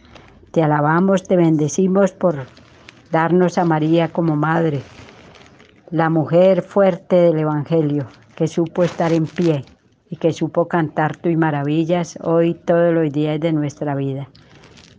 Te 0.51 0.63
alabamos, 0.63 1.23
te 1.23 1.37
bendecimos 1.37 2.13
por 2.13 2.45
darnos 3.11 3.57
a 3.57 3.65
María 3.65 4.09
como 4.09 4.37
madre, 4.37 4.83
la 5.91 6.11
mujer 6.11 6.61
fuerte 6.61 7.17
del 7.17 7.39
Evangelio, 7.39 8.05
que 8.35 8.47
supo 8.47 8.83
estar 8.83 9.13
en 9.13 9.25
pie 9.25 9.65
y 10.11 10.17
que 10.17 10.33
supo 10.33 10.69
cantar 10.69 11.17
tus 11.17 11.37
maravillas 11.37 12.19
hoy 12.23 12.55
todos 12.55 12.93
los 12.95 13.13
días 13.13 13.41
de 13.41 13.53
nuestra 13.53 13.95
vida. 13.95 14.29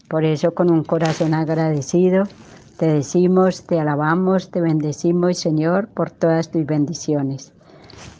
Por 0.09 0.23
eso 0.25 0.53
con 0.53 0.71
un 0.71 0.83
corazón 0.83 1.33
agradecido 1.33 2.23
te 2.77 2.87
decimos, 2.87 3.63
te 3.63 3.79
alabamos, 3.79 4.51
te 4.51 4.61
bendecimos 4.61 5.39
Señor 5.39 5.87
por 5.89 6.11
todas 6.11 6.51
tus 6.51 6.65
bendiciones. 6.65 7.53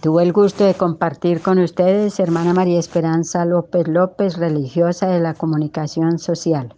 Tuve 0.02 0.24
el 0.24 0.34
gusto 0.34 0.64
de 0.64 0.74
compartir 0.74 1.42
con 1.42 1.60
ustedes, 1.60 2.20
hermana 2.20 2.54
María 2.54 2.80
Esperanza 2.80 3.46
López 3.46 3.88
López, 3.88 4.38
religiosa 4.38 5.08
de 5.08 5.20
la 5.20 5.34
comunicación 5.34 6.18
social. 6.18 6.76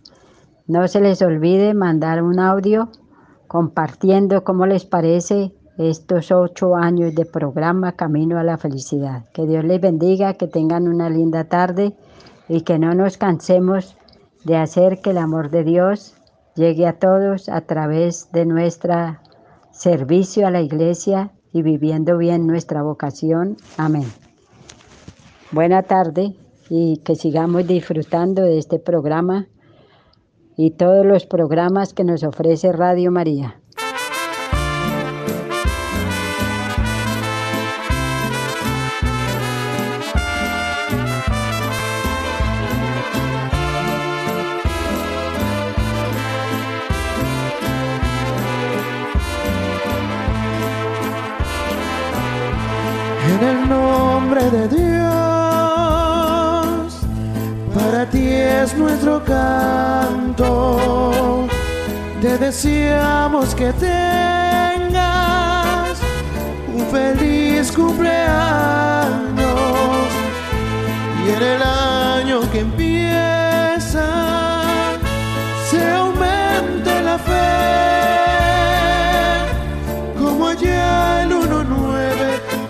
No 0.67 0.87
se 0.87 1.01
les 1.01 1.21
olvide 1.21 1.73
mandar 1.73 2.21
un 2.21 2.39
audio 2.39 2.89
compartiendo 3.47 4.43
cómo 4.43 4.65
les 4.65 4.85
parece 4.85 5.53
estos 5.79 6.29
ocho 6.31 6.75
años 6.75 7.15
de 7.15 7.25
programa 7.25 7.93
Camino 7.93 8.37
a 8.37 8.43
la 8.43 8.57
Felicidad. 8.57 9.23
Que 9.33 9.47
Dios 9.47 9.63
les 9.63 9.79
bendiga, 9.79 10.33
que 10.33 10.47
tengan 10.47 10.89
una 10.89 11.09
linda 11.09 11.45
tarde 11.45 11.95
y 12.49 12.61
que 12.61 12.77
no 12.77 12.93
nos 12.93 13.17
cansemos 13.17 13.95
de 14.43 14.57
hacer 14.57 14.99
que 15.01 15.11
el 15.11 15.17
amor 15.17 15.49
de 15.49 15.63
Dios 15.63 16.15
llegue 16.55 16.85
a 16.85 16.99
todos 16.99 17.47
a 17.47 17.61
través 17.61 18.29
de 18.33 18.45
nuestro 18.45 19.17
servicio 19.71 20.47
a 20.47 20.51
la 20.51 20.61
iglesia 20.61 21.31
y 21.53 21.61
viviendo 21.61 22.17
bien 22.17 22.45
nuestra 22.45 22.83
vocación. 22.83 23.55
Amén. 23.77 24.05
Buena 25.51 25.83
tarde 25.83 26.35
y 26.69 26.97
que 26.97 27.15
sigamos 27.15 27.65
disfrutando 27.65 28.41
de 28.41 28.57
este 28.57 28.79
programa 28.79 29.47
y 30.57 30.71
todos 30.71 31.05
los 31.05 31.25
programas 31.25 31.93
que 31.93 32.03
nos 32.03 32.23
ofrece 32.23 32.73
Radio 32.73 33.11
María. 33.11 33.58
De 54.51 54.67
Dios, 54.67 55.09
para 57.73 58.09
ti 58.09 58.27
es 58.27 58.75
nuestro 58.75 59.23
canto. 59.23 60.37
Te 62.19 62.37
deseamos 62.37 63.53
que 63.53 63.71
tengas 63.73 64.79
un 66.73 66.85
feliz 66.87 67.71
cumpleaños. 67.71 68.09
Y 71.25 71.29
en 71.31 71.43
el 71.43 71.61
año 71.61 72.41
que 72.51 72.61
empieza 72.61 74.07
se 75.69 75.91
aumente 75.91 77.01
la 77.03 77.17
fe. 77.19 77.59
Como 80.19 80.47
allá 80.47 81.23
el 81.23 81.31
1-9 81.33 81.99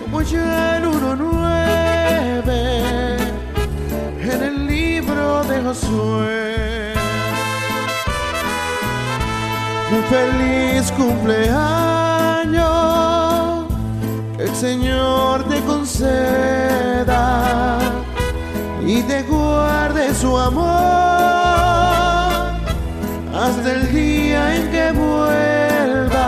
como 0.10 0.22
ya 0.24 0.78
el 0.78 0.86
1-9 0.86 1.39
Un 9.92 10.04
feliz 10.10 10.92
cumpleaños, 10.94 12.66
el 14.40 14.56
Señor 14.56 15.44
te 15.48 15.62
conceda 15.62 17.22
y 18.84 19.04
te 19.04 19.22
guarde 19.24 20.16
su 20.16 20.36
amor 20.40 20.66
hasta 23.36 23.72
el 23.72 23.92
día 23.94 24.56
en 24.56 24.72
que 24.72 24.92
vuelvas, 24.92 26.24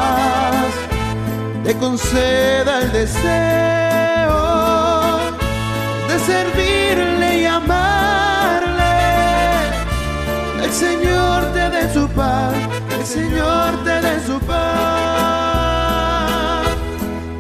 te 1.64 1.76
conceda 1.78 2.82
el 2.82 2.92
deseo 2.92 4.42
de 6.08 6.20
servirle 6.20 7.21
El 10.72 10.78
Señor 10.78 11.44
te 11.52 11.70
dé 11.70 11.94
su 11.94 12.08
paz, 12.12 12.54
el 12.98 13.06
Señor 13.06 13.84
te 13.84 14.00
dé 14.00 14.26
su 14.26 14.40
paz, 14.40 14.66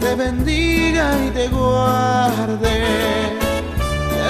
te 0.02 0.16
bendiga 0.16 1.18
y 1.26 1.30
te 1.30 1.48
guarde. 1.48 2.84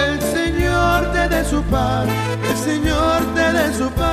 El 0.06 0.22
Señor 0.22 1.12
te 1.14 1.30
dé 1.30 1.44
su 1.44 1.64
paz, 1.64 2.08
el 2.48 2.56
Señor 2.56 3.26
te 3.34 3.52
dé 3.52 3.74
su 3.74 3.90
paz 3.90 4.12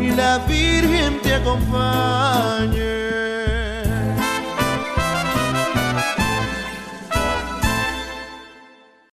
y 0.00 0.12
la 0.12 0.38
Virgen 0.46 1.20
te 1.20 1.34
acompañe. 1.34 3.23